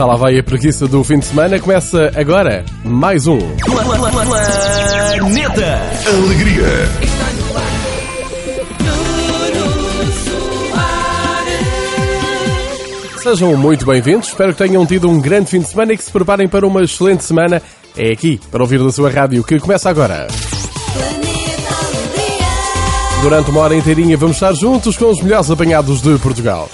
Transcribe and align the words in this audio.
já 0.00 0.06
lá 0.06 0.16
vai 0.16 0.38
a 0.38 0.42
preguiça 0.42 0.88
do 0.88 1.04
fim 1.04 1.18
de 1.18 1.26
semana. 1.26 1.60
Começa 1.60 2.10
agora 2.16 2.64
mais 2.82 3.26
um. 3.26 3.38
Planeta 5.18 5.78
Alegria. 6.06 6.64
Sejam 13.22 13.54
muito 13.58 13.84
bem-vindos. 13.84 14.28
Espero 14.28 14.54
que 14.54 14.58
tenham 14.66 14.86
tido 14.86 15.06
um 15.06 15.20
grande 15.20 15.50
fim 15.50 15.60
de 15.60 15.68
semana 15.68 15.92
e 15.92 15.98
que 15.98 16.02
se 16.02 16.10
preparem 16.10 16.48
para 16.48 16.66
uma 16.66 16.82
excelente 16.82 17.22
semana. 17.22 17.60
É 17.94 18.10
aqui, 18.10 18.40
para 18.50 18.62
ouvir 18.62 18.82
da 18.82 18.90
sua 18.90 19.10
rádio, 19.10 19.44
que 19.44 19.60
começa 19.60 19.90
agora. 19.90 20.28
Durante 23.20 23.50
uma 23.50 23.60
hora 23.60 23.76
inteirinha 23.76 24.16
vamos 24.16 24.36
estar 24.36 24.54
juntos 24.54 24.96
com 24.96 25.10
os 25.10 25.20
melhores 25.20 25.50
apanhados 25.50 26.00
de 26.00 26.16
Portugal. 26.20 26.70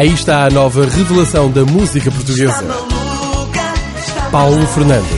Aí 0.00 0.14
está 0.14 0.46
a 0.46 0.50
nova 0.50 0.86
revelação 0.86 1.50
da 1.50 1.62
música 1.62 2.10
portuguesa. 2.10 2.64
Paulo 4.32 4.66
Fernandes. 4.68 5.10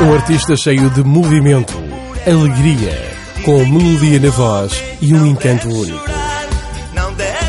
Um 0.00 0.14
artista 0.14 0.56
cheio 0.56 0.88
de 0.88 1.04
movimento, 1.04 1.74
alegria, 2.26 3.12
com 3.44 3.66
melodia 3.66 4.18
na 4.18 4.30
voz 4.30 4.82
e 4.98 5.12
um 5.12 5.26
encanto 5.26 5.68
único. 5.68 6.10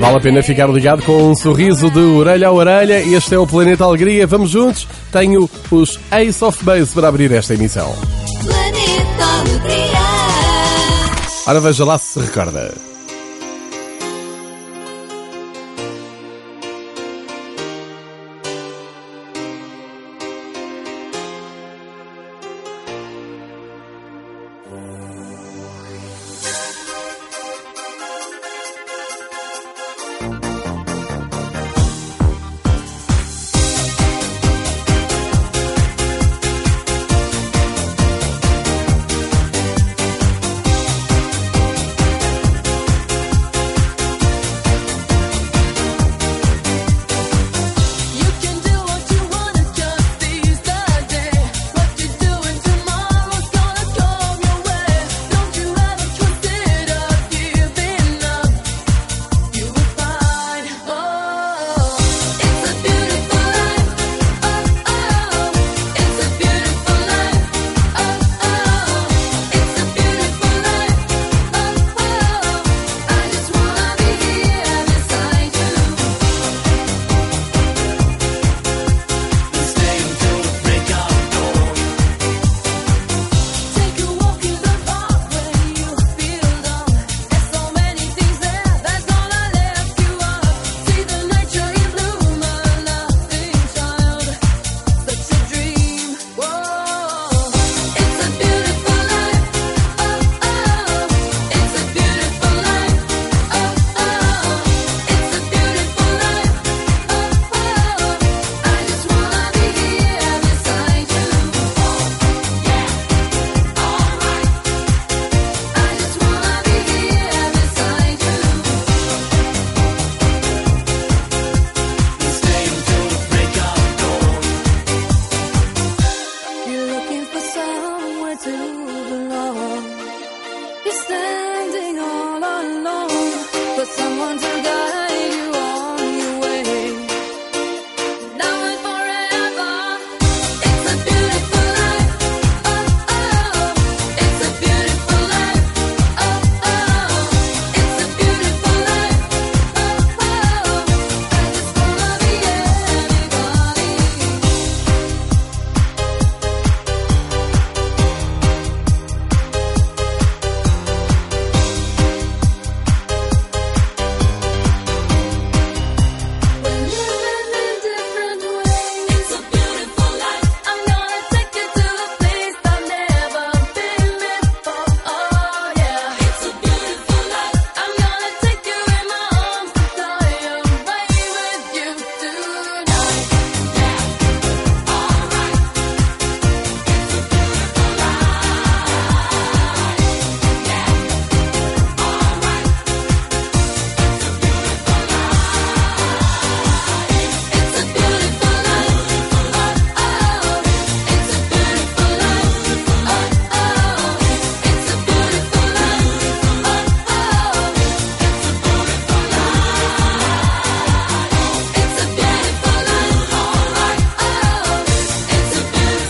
Vale 0.07 0.19
a 0.19 0.22
pena 0.22 0.41
ficar 0.41 0.69
ligado 0.69 1.03
com 1.03 1.31
um 1.31 1.35
sorriso 1.35 1.91
de 1.91 2.00
orelha 2.00 2.47
a 2.47 2.51
orelha. 2.53 3.01
Este 3.01 3.35
é 3.35 3.38
o 3.38 3.45
Planeta 3.45 3.84
Alegria. 3.84 4.25
Vamos 4.25 4.51
juntos. 4.51 4.88
Tenho 5.12 5.50
os 5.69 6.00
Ace 6.09 6.41
of 6.45 6.63
Base 6.63 6.94
para 6.94 7.09
abrir 7.09 7.29
esta 7.34 7.56
emissão. 7.56 7.94
Planeta 8.45 9.25
Alegria. 9.41 10.00
Ora, 11.45 11.59
veja 11.59 11.84
lá 11.84 11.97
se 11.97 12.13
se 12.13 12.19
recorda. 12.22 12.73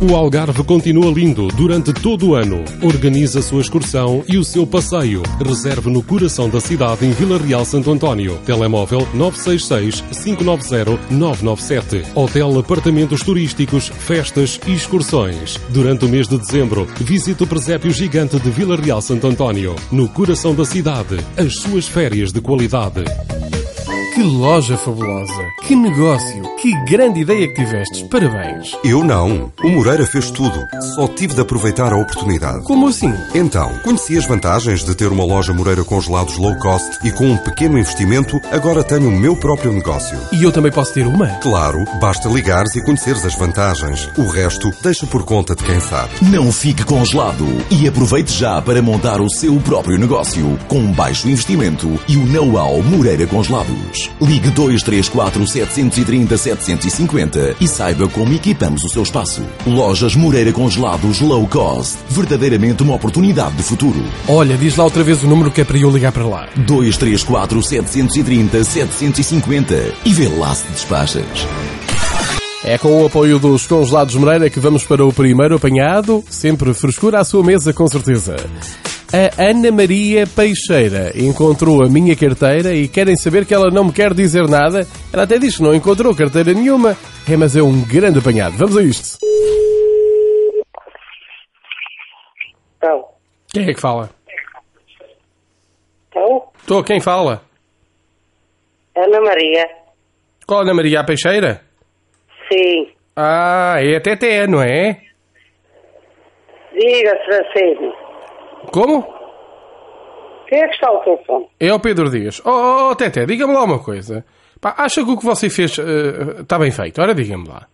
O 0.00 0.14
Algarve 0.14 0.62
continua 0.62 1.10
lindo 1.10 1.48
durante 1.48 1.92
todo 1.92 2.28
o 2.28 2.36
ano. 2.36 2.64
Organize 2.80 3.36
a 3.36 3.42
sua 3.42 3.60
excursão 3.60 4.22
e 4.28 4.38
o 4.38 4.44
seu 4.44 4.64
passeio. 4.64 5.24
Reserve 5.44 5.90
no 5.90 6.04
coração 6.04 6.48
da 6.48 6.60
cidade 6.60 7.04
em 7.04 7.10
Vila 7.10 7.36
Real 7.36 7.64
Santo 7.64 7.90
António. 7.90 8.38
Telemóvel 8.46 9.00
966-590-997. 9.16 12.06
Hotel 12.14 12.60
Apartamentos 12.60 13.22
Turísticos, 13.22 13.88
Festas 13.88 14.60
e 14.68 14.72
Excursões. 14.72 15.58
Durante 15.70 16.04
o 16.04 16.08
mês 16.08 16.28
de 16.28 16.38
dezembro, 16.38 16.86
visite 17.00 17.42
o 17.42 17.46
presépio 17.46 17.90
gigante 17.90 18.38
de 18.38 18.50
Vila 18.50 18.76
Real 18.76 19.02
Santo 19.02 19.26
António. 19.26 19.74
No 19.90 20.08
coração 20.08 20.54
da 20.54 20.64
cidade. 20.64 21.16
As 21.36 21.56
suas 21.56 21.88
férias 21.88 22.30
de 22.30 22.40
qualidade. 22.40 23.02
Que 24.18 24.24
loja 24.24 24.76
fabulosa! 24.76 25.44
Que 25.62 25.76
negócio! 25.76 26.42
Que 26.60 26.72
grande 26.86 27.20
ideia 27.20 27.46
que 27.46 27.54
tivestes! 27.54 28.02
Parabéns! 28.02 28.76
Eu 28.82 29.04
não. 29.04 29.52
O 29.62 29.68
Moreira 29.68 30.04
fez 30.04 30.28
tudo. 30.32 30.66
Só 30.96 31.06
tive 31.06 31.34
de 31.34 31.40
aproveitar 31.40 31.92
a 31.92 31.96
oportunidade. 31.96 32.64
Como 32.64 32.88
assim? 32.88 33.14
Então, 33.32 33.70
conheci 33.84 34.18
as 34.18 34.26
vantagens 34.26 34.82
de 34.82 34.92
ter 34.96 35.06
uma 35.12 35.24
loja 35.24 35.54
Moreira 35.54 35.84
congelados 35.84 36.36
low 36.36 36.56
cost 36.56 36.98
e 37.06 37.12
com 37.12 37.26
um 37.26 37.36
pequeno 37.36 37.78
investimento, 37.78 38.40
agora 38.50 38.82
tenho 38.82 39.06
o 39.06 39.12
meu 39.12 39.36
próprio 39.36 39.72
negócio. 39.72 40.18
E 40.32 40.42
eu 40.42 40.50
também 40.50 40.72
posso 40.72 40.94
ter 40.94 41.06
uma? 41.06 41.28
Claro, 41.38 41.84
basta 42.00 42.28
ligares 42.28 42.74
e 42.74 42.84
conheceres 42.84 43.24
as 43.24 43.36
vantagens. 43.36 44.10
O 44.18 44.26
resto, 44.26 44.68
deixa 44.82 45.06
por 45.06 45.22
conta 45.24 45.54
de 45.54 45.62
quem 45.62 45.78
sabe. 45.78 46.10
Não 46.22 46.50
fique 46.50 46.84
congelado 46.84 47.46
e 47.70 47.86
aproveite 47.86 48.32
já 48.32 48.60
para 48.60 48.82
montar 48.82 49.20
o 49.20 49.30
seu 49.30 49.60
próprio 49.60 49.96
negócio 49.96 50.58
com 50.66 50.80
um 50.80 50.90
baixo 50.90 51.28
investimento 51.28 52.00
e 52.08 52.16
o 52.16 52.26
know-how 52.26 52.82
Moreira 52.82 53.24
Congelados. 53.24 54.07
Ligue 54.20 54.50
234 54.50 55.46
730 55.46 56.36
750 56.36 57.56
e 57.60 57.68
saiba 57.68 58.08
como 58.08 58.32
equipamos 58.32 58.84
o 58.84 58.88
seu 58.88 59.02
espaço. 59.02 59.42
Lojas 59.66 60.16
Moreira 60.16 60.52
Congelados 60.52 61.20
Low 61.20 61.46
Cost. 61.46 61.98
Verdadeiramente 62.08 62.82
uma 62.82 62.94
oportunidade 62.94 63.56
de 63.56 63.62
futuro. 63.62 64.02
Olha, 64.28 64.56
diz 64.56 64.76
lá 64.76 64.84
outra 64.84 65.02
vez 65.02 65.22
o 65.22 65.26
número 65.26 65.50
que 65.50 65.60
é 65.60 65.64
para 65.64 65.78
eu 65.78 65.90
ligar 65.90 66.12
para 66.12 66.26
lá. 66.26 66.48
234 66.56 67.62
730 67.62 68.64
750 68.64 69.94
e 70.04 70.12
vê 70.12 70.28
lá 70.28 70.54
se 70.54 70.66
despachas. 70.68 71.24
É 72.64 72.76
com 72.76 73.02
o 73.02 73.06
apoio 73.06 73.38
dos 73.38 73.66
congelados 73.66 74.14
Moreira 74.16 74.50
que 74.50 74.58
vamos 74.58 74.84
para 74.84 75.04
o 75.04 75.12
primeiro 75.12 75.56
apanhado. 75.56 76.24
Sempre 76.28 76.74
frescura 76.74 77.20
à 77.20 77.24
sua 77.24 77.42
mesa, 77.42 77.72
com 77.72 77.86
certeza. 77.86 78.36
A 79.10 79.42
Ana 79.50 79.72
Maria 79.72 80.26
Peixeira 80.26 81.12
encontrou 81.16 81.82
a 81.82 81.88
minha 81.88 82.14
carteira 82.14 82.74
e 82.74 82.86
querem 82.88 83.16
saber 83.16 83.46
que 83.46 83.54
ela 83.54 83.70
não 83.70 83.84
me 83.84 83.92
quer 83.92 84.12
dizer 84.12 84.46
nada. 84.46 84.86
Ela 85.12 85.22
até 85.22 85.38
diz 85.38 85.56
que 85.56 85.62
não 85.62 85.74
encontrou 85.74 86.14
carteira 86.14 86.52
nenhuma. 86.52 86.94
É, 87.30 87.34
mas 87.36 87.56
é 87.56 87.62
um 87.62 87.82
grande 87.86 88.18
apanhado. 88.18 88.56
Vamos 88.58 88.76
a 88.76 88.82
isto. 88.82 89.18
Então, 92.76 93.04
Quem 93.52 93.64
é 93.68 93.72
que 93.74 93.80
fala? 93.80 94.10
então, 96.10 96.48
Estou, 96.60 96.84
quem 96.84 97.00
fala? 97.00 97.42
Ana 98.94 99.20
Maria. 99.22 99.66
Qual 100.46 100.60
Ana 100.60 100.74
Maria 100.74 101.02
Peixeira? 101.04 101.62
Sim. 102.52 102.92
Ah, 103.16 103.76
é 103.78 103.96
a 103.96 104.00
Teté, 104.00 104.46
não 104.46 104.62
é? 104.62 105.00
Diga, 106.72 107.12
Francine. 107.24 107.92
Como? 108.70 109.02
Quem 110.48 110.62
é 110.62 110.68
que 110.68 110.74
está 110.74 110.88
ao 110.88 111.02
telefone? 111.02 111.46
É 111.60 111.72
o 111.72 111.80
Pedro 111.80 112.10
Dias. 112.10 112.40
Oh, 112.44 112.50
oh, 112.50 112.90
oh 112.90 112.96
Teté, 112.96 113.26
diga-me 113.26 113.52
lá 113.52 113.64
uma 113.64 113.78
coisa. 113.78 114.24
Pá, 114.60 114.74
acha 114.78 115.04
que 115.04 115.10
o 115.10 115.16
que 115.16 115.24
você 115.24 115.50
fez 115.50 115.78
eh, 115.78 116.40
está 116.40 116.58
bem 116.58 116.70
feito? 116.70 117.00
Ora, 117.00 117.14
diga-me 117.14 117.46
lá. 117.46 117.66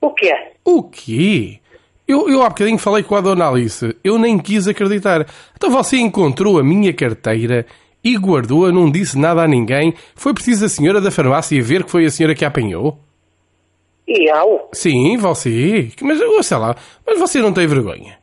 O 0.00 0.10
que 0.12 0.28
é? 0.28 0.52
O 0.64 0.82
quê? 0.82 1.60
Eu, 2.06 2.28
eu 2.28 2.42
há 2.42 2.48
bocadinho 2.48 2.78
falei 2.78 3.02
com 3.02 3.16
a 3.16 3.20
Dona 3.20 3.48
Alice. 3.48 3.96
Eu 4.04 4.18
nem 4.18 4.38
quis 4.38 4.68
acreditar. 4.68 5.26
Então 5.56 5.70
você 5.70 5.96
encontrou 5.96 6.58
a 6.58 6.62
minha 6.62 6.92
carteira 6.92 7.66
e 8.04 8.16
guardou-a, 8.16 8.70
não 8.70 8.90
disse 8.90 9.18
nada 9.18 9.42
a 9.42 9.48
ninguém. 9.48 9.94
Foi 10.14 10.32
preciso 10.32 10.66
a 10.66 10.68
senhora 10.68 11.00
da 11.00 11.10
farmácia 11.10 11.60
ver 11.62 11.82
que 11.82 11.90
foi 11.90 12.04
a 12.04 12.10
senhora 12.10 12.34
que 12.34 12.44
a 12.44 12.48
apanhou? 12.48 13.00
E 14.06 14.30
eu? 14.30 14.68
Sim, 14.72 15.16
você. 15.16 15.90
Mas, 16.00 16.46
sei 16.46 16.56
lá, 16.56 16.76
mas 17.04 17.18
você 17.18 17.40
não 17.40 17.52
tem 17.52 17.66
vergonha? 17.66 18.18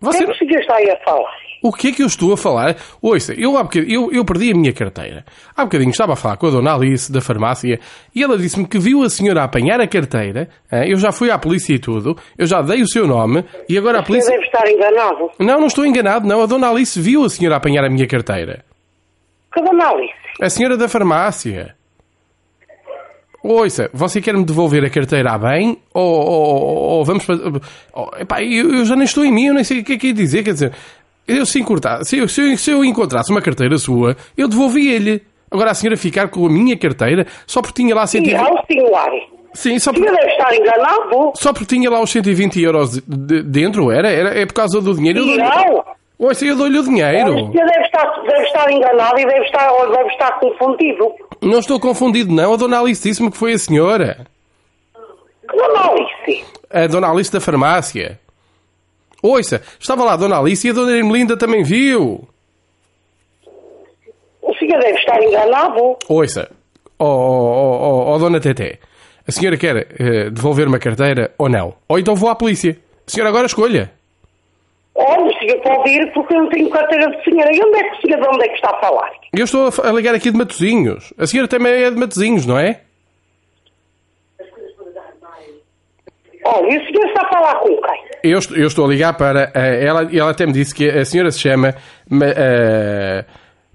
O 0.00 0.10
que 0.10 0.26
Você 0.26 0.44
é 0.44 0.46
que 0.46 0.90
a 0.90 0.96
falar? 1.04 1.46
O 1.62 1.72
que 1.72 1.88
é 1.88 1.92
que 1.92 2.02
eu 2.02 2.06
estou 2.06 2.32
a 2.32 2.36
falar? 2.36 2.76
Ouça, 3.00 3.32
eu, 3.34 3.56
há 3.56 3.66
eu, 3.88 4.12
eu 4.12 4.24
perdi 4.24 4.52
a 4.52 4.54
minha 4.54 4.72
carteira. 4.72 5.24
Há 5.56 5.64
bocadinho 5.64 5.90
estava 5.90 6.12
a 6.12 6.16
falar 6.16 6.36
com 6.36 6.46
a 6.46 6.50
dona 6.50 6.74
Alice 6.74 7.10
da 7.10 7.20
farmácia 7.20 7.80
e 8.14 8.22
ela 8.22 8.36
disse-me 8.36 8.66
que 8.68 8.78
viu 8.78 9.02
a 9.02 9.10
senhora 9.10 9.42
apanhar 9.42 9.80
a 9.80 9.86
carteira. 9.86 10.48
Eu 10.70 10.96
já 10.98 11.12
fui 11.12 11.30
à 11.30 11.38
polícia 11.38 11.74
e 11.74 11.78
tudo. 11.78 12.16
Eu 12.36 12.46
já 12.46 12.60
dei 12.60 12.82
o 12.82 12.88
seu 12.88 13.06
nome 13.06 13.44
e 13.68 13.76
agora 13.76 14.00
a 14.00 14.02
polícia... 14.02 14.30
deve 14.30 14.44
estar 14.44 14.68
enganado. 14.70 15.30
Não, 15.40 15.58
não 15.58 15.66
estou 15.66 15.86
enganado, 15.86 16.26
não. 16.28 16.42
A 16.42 16.46
dona 16.46 16.68
Alice 16.68 17.00
viu 17.00 17.24
a 17.24 17.28
senhora 17.30 17.56
apanhar 17.56 17.84
a 17.84 17.90
minha 17.90 18.06
carteira. 18.06 18.64
Que 19.52 19.62
dona 19.62 19.88
Alice? 19.88 20.14
A 20.40 20.50
senhora 20.50 20.76
da 20.76 20.88
farmácia. 20.88 21.75
Ouça, 23.46 23.88
você 23.92 24.20
quer-me 24.20 24.44
devolver 24.44 24.84
a 24.84 24.90
carteira 24.90 25.32
a 25.32 25.38
bem? 25.38 25.78
Ou, 25.94 26.02
ou- 26.04 26.74
ou 26.98 27.04
vamos 27.04 27.24
para. 27.24 27.36
Epá, 28.20 28.42
eu, 28.42 28.74
eu 28.74 28.84
já 28.84 28.94
nem 28.96 29.04
estou 29.04 29.24
em 29.24 29.32
mim, 29.32 29.46
eu 29.46 29.54
nem 29.54 29.64
sei 29.64 29.80
o 29.80 29.84
que 29.84 29.92
é 29.94 29.98
que 29.98 30.06
ia 30.08 30.12
dizer. 30.14 30.42
Quer 30.42 30.52
dizer, 30.52 30.72
eu 31.28 31.44
se, 31.46 31.60
encurtar, 31.60 32.04
se, 32.04 32.18
eu, 32.18 32.28
se, 32.28 32.40
eu, 32.52 32.58
se 32.58 32.70
eu 32.70 32.84
encontrasse 32.84 33.30
uma 33.30 33.40
carteira 33.42 33.76
sua, 33.78 34.16
eu 34.36 34.48
devolvia-lhe. 34.48 35.22
Agora 35.50 35.70
a 35.70 35.74
senhora 35.74 35.96
ficar 35.96 36.28
com 36.28 36.44
a 36.46 36.50
minha 36.50 36.76
carteira 36.76 37.26
só 37.46 37.62
porque 37.62 37.82
tinha 37.82 37.94
lá 37.94 38.02
E 38.04 38.08
120. 38.08 38.34
eu, 38.36 38.58
senhor? 38.66 39.10
Sim, 39.54 39.78
só 39.78 39.92
porque, 39.92 40.10
deve 40.10 40.30
estar 40.32 40.54
enganado. 40.54 41.32
só 41.36 41.52
porque 41.52 41.64
tinha 41.76 41.88
lá 41.88 42.00
os 42.02 42.10
120 42.10 42.60
euros 42.60 42.92
de- 42.92 43.02
de- 43.06 43.42
dentro, 43.42 43.90
era? 43.90 44.10
era? 44.10 44.38
É 44.38 44.44
por 44.44 44.52
causa 44.54 44.80
do 44.82 44.94
dinheiro? 44.94 45.20
E 45.20 45.38
eu? 45.38 45.84
Ouça, 46.18 46.44
eu 46.44 46.56
dou-lhe 46.56 46.78
o 46.78 46.82
dinheiro. 46.82 47.32
senhor 47.32 47.52
deve 47.52 47.84
estar, 47.84 48.22
deve 48.26 48.42
estar 48.44 48.70
enganado 48.72 49.18
e 49.20 49.24
deve 49.26 49.44
estar, 49.46 49.70
deve 49.92 50.08
estar 50.10 50.32
confundido. 50.40 51.12
Não 51.42 51.58
estou 51.58 51.78
confundido, 51.78 52.32
não. 52.32 52.54
A 52.54 52.56
dona 52.56 52.80
Alice 52.80 53.02
disse-me 53.02 53.30
que 53.30 53.36
foi 53.36 53.52
a 53.52 53.58
senhora. 53.58 54.26
Que 55.48 55.56
dona 55.56 55.80
Alice? 55.80 56.44
A 56.70 56.86
Dona 56.86 57.10
Alice 57.10 57.32
da 57.32 57.40
farmácia. 57.40 58.18
Ouça, 59.22 59.62
estava 59.78 60.04
lá 60.04 60.12
a 60.12 60.16
Dona 60.16 60.38
Alice 60.38 60.66
e 60.66 60.70
a 60.70 60.72
Dona 60.72 60.96
Ermelinda 60.96 61.36
também 61.36 61.62
viu. 61.62 62.28
O 64.42 64.54
senhor 64.54 64.80
deve 64.80 64.98
estar 64.98 65.22
enganado. 65.22 65.96
Ouça, 66.08 66.50
ó 66.98 67.04
oh, 67.04 68.10
oh, 68.10 68.14
oh, 68.14 68.18
Dona 68.18 68.40
Teté, 68.40 68.78
a 69.26 69.32
senhora 69.32 69.56
quer 69.56 69.88
eh, 69.98 70.30
devolver-me 70.30 70.76
a 70.76 70.78
carteira 70.78 71.32
ou 71.38 71.48
não? 71.48 71.74
Ou 71.88 71.98
então 71.98 72.14
vou 72.14 72.28
à 72.28 72.36
polícia. 72.36 72.78
A 73.06 73.10
senhora 73.10 73.30
agora 73.30 73.46
escolha. 73.46 73.92
Olha, 74.98 75.24
o 75.24 75.38
senhor 75.38 75.60
pode 75.60 75.90
ir 75.90 76.10
porque 76.14 76.34
eu 76.34 76.40
não 76.42 76.48
tenho 76.48 76.70
carteira 76.70 77.10
de 77.10 77.22
senhora. 77.24 77.50
E 77.54 77.60
onde 77.60 77.78
é 77.78 77.84
que 77.90 77.96
o 77.96 78.00
senhor 78.00 78.20
de 78.20 78.28
onde 78.28 78.44
é 78.44 78.48
que 78.48 78.54
está 78.54 78.70
a 78.70 78.80
falar? 78.80 79.10
Eu 79.36 79.44
estou 79.44 79.68
a 79.84 79.88
a 79.88 79.92
ligar 79.92 80.14
aqui 80.14 80.30
de 80.30 80.38
Matozinhos. 80.38 81.12
A 81.18 81.26
senhora 81.26 81.46
também 81.48 81.72
é 81.72 81.90
de 81.90 81.96
Matozinhos, 81.96 82.46
não 82.46 82.58
é? 82.58 82.80
Olha, 86.44 86.72
e 86.74 86.78
o 86.78 86.86
senhor 86.86 87.06
está 87.08 87.26
a 87.26 87.28
falar 87.28 87.54
com 87.56 87.68
quem? 87.68 88.04
Eu, 88.22 88.38
estou- 88.38 88.56
eu 88.56 88.66
estou 88.68 88.84
a 88.84 88.88
ligar 88.88 89.14
para. 89.16 89.50
eh, 89.54 89.84
ela, 89.84 90.08
ela 90.16 90.30
até 90.30 90.46
me 90.46 90.52
disse 90.52 90.74
que 90.74 90.88
a 90.88 91.04
senhora 91.04 91.30
se 91.32 91.40
chama 91.40 91.74
Ma- 92.08 92.24
eh, 92.26 93.24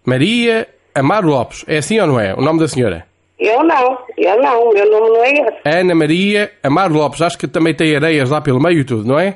Maria 0.06 0.68
Amaro 0.96 1.28
Lopes. 1.28 1.66
É 1.68 1.78
assim 1.78 2.00
ou 2.00 2.08
não 2.08 2.20
é? 2.20 2.34
O 2.34 2.42
nome 2.42 2.60
da 2.60 2.68
senhora? 2.68 3.06
Eu 3.38 3.64
não, 3.64 3.98
eu 4.18 4.42
não, 4.42 4.70
o 4.70 4.74
meu 4.74 4.90
nome 4.90 5.10
não 5.10 5.24
é 5.24 5.32
esse. 5.32 5.58
Ana 5.66 5.94
Maria 5.96 6.52
Amaro 6.64 6.94
Lopes. 6.94 7.22
Acho 7.22 7.38
que 7.38 7.48
também 7.48 7.74
tem 7.76 7.96
areias 7.96 8.30
lá 8.30 8.40
pelo 8.40 8.62
meio 8.62 8.80
e 8.80 8.84
tudo, 8.86 9.06
não 9.08 9.20
é? 9.20 9.36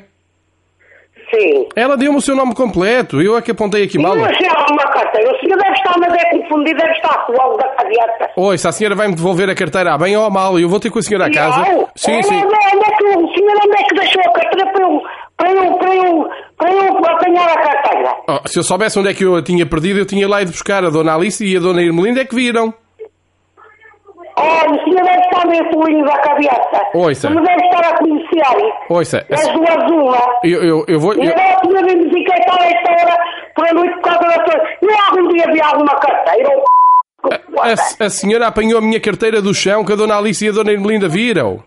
Ela 1.75 1.97
deu-me 1.97 2.17
o 2.17 2.21
seu 2.21 2.35
nome 2.35 2.53
completo. 2.55 3.21
Eu 3.21 3.37
é 3.37 3.41
que 3.41 3.51
apontei 3.51 3.83
aqui 3.83 3.97
mal. 3.97 4.15
Mas 4.15 4.37
é 4.41 4.47
uma 4.71 4.83
carteira. 4.91 5.31
O 5.31 5.39
senhor 5.39 5.57
deve 5.57 5.73
estar, 5.73 5.93
mas 5.99 6.13
é 6.13 6.29
confundido, 6.29 6.77
deve 6.79 6.93
estar 6.93 7.25
com 7.25 7.41
algo 7.41 7.57
da 7.57 7.67
cabeça. 7.69 8.29
Oi, 8.37 8.57
se 8.57 8.67
a 8.67 8.71
senhora 8.71 8.95
vai-me 8.95 9.15
devolver 9.15 9.49
a 9.49 9.55
carteira 9.55 9.93
a 9.93 9.97
bem 9.97 10.15
ou 10.17 10.25
a 10.25 10.29
mal, 10.29 10.59
eu 10.59 10.69
vou 10.69 10.79
ter 10.79 10.89
com 10.89 10.99
a 10.99 11.01
senhora 11.01 11.27
a 11.27 11.31
casa. 11.31 11.59
Não, 11.59 11.87
Sim, 11.95 12.15
onde, 12.17 12.27
sim. 12.27 12.35
Onde 12.35 12.55
é 12.55 12.95
que, 12.97 13.03
o 13.05 13.33
senhor 13.33 13.57
onde 13.65 13.81
é 13.81 13.83
que 13.83 13.95
deixou 13.95 14.21
a 14.21 14.31
carteira 14.33 14.71
para 14.71 14.81
eu, 14.83 15.01
para 15.37 15.51
eu, 15.51 15.77
para 15.77 15.95
eu, 15.95 16.29
para 16.57 16.71
eu 16.71 16.97
apanhar 17.05 17.49
a 17.49 17.61
carteira? 17.61 18.15
Oh, 18.27 18.47
se 18.47 18.59
eu 18.59 18.63
soubesse 18.63 18.99
onde 18.99 19.09
é 19.09 19.13
que 19.13 19.23
eu 19.23 19.35
a 19.35 19.41
tinha 19.41 19.65
perdido, 19.65 19.99
eu 19.99 20.05
tinha 20.05 20.27
lá 20.27 20.41
ido 20.41 20.51
buscar 20.51 20.83
a 20.83 20.89
Dona 20.89 21.15
Alice 21.15 21.45
e 21.45 21.55
a 21.55 21.59
Dona 21.59 21.81
Irmelinda 21.81 22.21
é 22.21 22.25
que 22.25 22.35
viram. 22.35 22.73
Olha, 24.37 24.71
o 24.71 24.83
senhor 24.83 25.03
deve 25.03 25.19
estar 25.21 25.47
meio 25.47 25.69
pulinho 25.71 26.05
da 26.05 26.17
cabeça. 26.19 26.81
Ouça. 26.93 27.29
Não 27.29 27.41
deve 27.41 27.63
estar 27.65 27.85
a 27.89 27.97
conhecer. 27.97 28.73
Ouça, 28.89 29.25
a- 29.31 29.53
duas 29.53 29.91
uma. 29.91 30.17
eu, 30.43 30.63
eu, 30.63 30.85
eu 30.87 30.99
vou. 30.99 31.13
E 31.13 31.25
eu- 31.25 31.31
agora 31.33 31.57
o 31.63 31.67
senhor 31.67 31.85
vem 31.85 31.97
dizer 32.07 32.23
que 32.23 32.33
está 32.39 32.53
a 32.61 32.67
esta 32.67 32.91
hora 32.91 33.17
por 33.55 33.67
a 33.67 33.73
noite 33.73 33.93
por 33.95 34.01
causa 34.01 34.19
da 34.19 34.45
sua... 34.45 34.61
Não 34.81 35.05
algum 35.09 35.27
dia 35.33 35.45
havia 35.47 35.65
alguma 35.65 35.95
carteira 35.95 36.49
ou... 36.49 37.31
a, 37.61 37.67
a- 37.69 38.05
a 38.05 38.09
senhora 38.09 38.47
apanhou 38.47 38.77
a 38.79 38.81
minha 38.81 38.99
carteira 38.99 39.41
do 39.41 39.53
chão 39.53 39.85
que 39.85 39.93
a 39.93 39.95
Dona 39.95 40.17
Alice 40.17 40.45
e 40.45 40.49
a 40.49 40.51
Dona 40.51 40.71
Irmelinda 40.73 41.07
viram. 41.07 41.63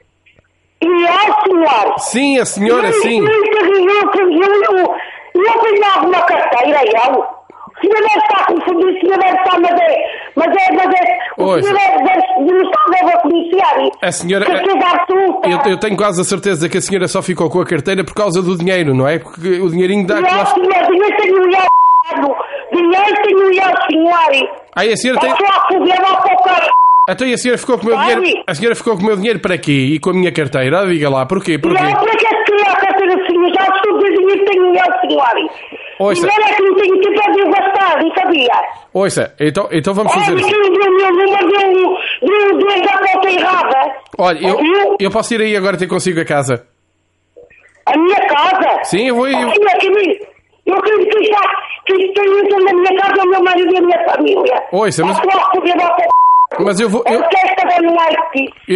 E 0.83 0.87
é, 0.87 1.43
senhor. 1.45 1.99
Sim, 1.99 2.39
a 2.39 2.45
senhora, 2.45 2.93
sim. 2.93 3.19
Eu, 3.21 3.33
eu, 3.33 4.33
eu, 4.33 4.95
eu 5.35 5.59
tenho 5.63 5.85
alguma 5.97 6.21
carteira, 6.23 6.81
eu. 6.85 7.21
O 7.21 7.38
senhor 7.81 7.95
deve 7.95 8.19
estar 8.19 8.47
confundido, 8.47 8.91
o 8.91 9.01
senhor 9.01 9.19
deve 9.19 9.37
estar, 9.39 9.61
mas 9.61 9.81
é... 9.81 10.29
Mas 10.37 10.47
é, 10.49 10.73
mas 10.73 10.87
é... 10.95 11.19
O 11.39 11.45
Ouça. 11.45 11.63
senhor 11.63 11.79
deve, 11.79 12.05
deve, 12.05 12.53
não 12.53 12.63
está, 12.63 12.85
deve 12.91 13.19
conhecer. 13.23 13.93
A 14.03 14.13
senhora- 14.13 14.47
absoluta. 14.47 15.49
Eu, 15.49 15.73
eu 15.73 15.79
tenho 15.81 15.97
quase 15.97 16.21
a 16.21 16.25
certeza 16.25 16.69
que 16.69 16.79
a 16.79 16.81
senhora 16.81 17.09
só 17.09 17.23
ficou 17.23 17.49
com 17.51 17.61
a 17.61 17.67
carteira 17.67 18.05
por 18.05 18.15
causa 18.15 18.41
do 18.43 18.57
dinheiro, 18.57 18.95
não 18.95 19.07
é? 19.09 19.19
Porque 19.19 19.61
o 19.61 19.69
dinheirinho 19.71 20.07
dá. 20.07 20.17
Não, 20.21 20.23
lá- 20.23 20.47
senhor, 20.47 20.69
dinheiro 20.91 21.17
tenho 21.21 21.37
eu, 21.37 22.37
dinheiro 22.73 23.23
tenho 23.25 23.43
eu, 23.43 23.73
senhor. 23.91 24.49
Aí 24.77 24.93
a 24.93 24.97
senhora 24.97 25.21
tem. 25.21 25.31
Está 25.31 25.47
só 25.47 25.61
a 25.61 25.69
foder. 25.69 26.71
Então 27.11 27.27
e 27.27 27.33
a 27.33 27.39
senhora 27.39 27.59
ficou 27.59 27.79
com 27.79 27.87
o 27.87 27.89
meu 27.89 27.99
dinheiro. 27.99 28.45
A 28.47 28.55
senhora 28.55 28.75
ficou 28.77 28.95
com 28.97 29.03
o 29.03 29.07
meu 29.07 29.17
dinheiro 29.17 29.41
para 29.41 29.57
quê? 29.57 29.73
E 29.73 29.99
com 29.99 30.11
a 30.11 30.13
minha 30.13 30.31
carteira? 30.31 30.87
Diga 30.87 31.09
lá, 31.09 31.25
porquê? 31.25 31.59
Porquê? 31.59 31.83
Não, 31.83 31.93
para 31.95 32.17
que 32.17 32.27
é 32.27 32.29
que 32.29 32.45
queria 32.45 32.71
a 32.71 32.77
carteira 32.77 33.17
do 33.17 33.27
senhor? 33.27 33.38
Já 33.55 33.77
estou 33.77 33.99
dizer 33.99 34.17
dinheiro 34.17 34.45
tenho 34.45 34.67
eu, 34.67 35.01
senhor. 35.01 35.51
Ouça. 36.01 36.21
Dinheiro 36.21 36.43
é 36.45 36.55
que 36.55 36.63
não 36.63 36.75
tenho 36.77 37.01
tempo 37.01 37.21
a 37.27 37.31
de 37.33 37.45
gastar, 37.51 38.03
não 38.03 38.15
sabia? 38.15 38.61
Ouça, 38.95 39.35
então, 39.41 39.69
então 39.73 39.95
vamos 39.95 40.13
fazer 40.15 40.33
Olha, 40.33 40.43
que 40.45 40.55
o 40.57 40.61
meu 40.61 40.91
número 40.91 41.49
deu 41.49 41.99
deu 42.21 42.59
deu 42.59 42.83
da 42.83 42.99
conta 43.13 43.31
errada. 43.31 43.95
Olha, 44.19 44.39
eu, 44.49 44.97
eu 45.01 45.11
posso 45.11 45.35
ir 45.35 45.41
aí 45.43 45.57
agora 45.57 45.77
ter 45.77 45.87
consigo 45.87 46.21
a 46.21 46.25
casa. 46.25 46.67
A 47.87 47.97
minha 47.99 48.27
casa? 48.27 48.85
Sim, 48.85 49.09
eu 49.09 49.15
vou. 49.15 49.27
Eu, 49.27 49.51
que 49.51 49.59
Eu 50.67 50.75
acredito 50.77 51.17
que 51.19 51.25
já 51.25 51.41
que 51.87 52.13
tenho 52.13 52.65
na 52.65 52.73
minha 52.75 53.01
casa, 53.01 53.23
o 53.23 53.29
meu 53.31 53.43
marido 53.43 53.73
e 53.75 53.79
a 53.79 53.81
minha 53.81 54.05
família. 54.05 54.63
Ouça, 54.73 55.03
mas- 55.05 55.19
mas 56.61 56.81
eu 56.81 56.89
vou. 56.91 57.03
Eu 57.07 57.15
Eu, 57.15 57.23
quero 57.29 57.49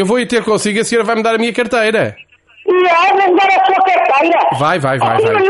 vou 0.07 0.19
ir 0.19 0.27
ter 0.27 0.43
consigo, 0.45 0.81
a 0.81 0.85
senhora 0.85 1.07
vai 1.07 1.17
me 1.17 1.23
dar 1.23 1.35
a 1.35 1.39
minha 1.39 1.53
carteira. 1.53 2.17
E 2.67 2.89
a. 2.89 4.59
Vai, 4.59 4.79
vai, 4.79 4.99
vai, 4.99 5.17
vai. 5.21 5.43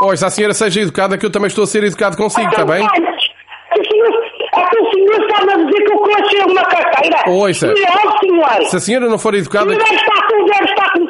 O 0.00 0.06
Ouça, 0.06 0.26
a 0.26 0.30
senhora 0.30 0.52
seja 0.54 0.80
educada, 0.80 1.16
que 1.16 1.24
eu 1.24 1.30
também 1.30 1.46
estou 1.46 1.62
a 1.64 1.66
ser 1.66 1.84
educado 1.84 2.16
consigo, 2.16 2.48
está 2.50 2.64
bem? 2.64 2.84
É. 7.26 7.30
Ouça. 7.30 7.66
Eu, 7.68 7.74
senhor. 8.20 8.68
Se 8.68 8.76
a 8.76 8.80
senhora 8.80 9.08
não 9.08 9.18
for 9.18 9.34
educada. 9.34 9.72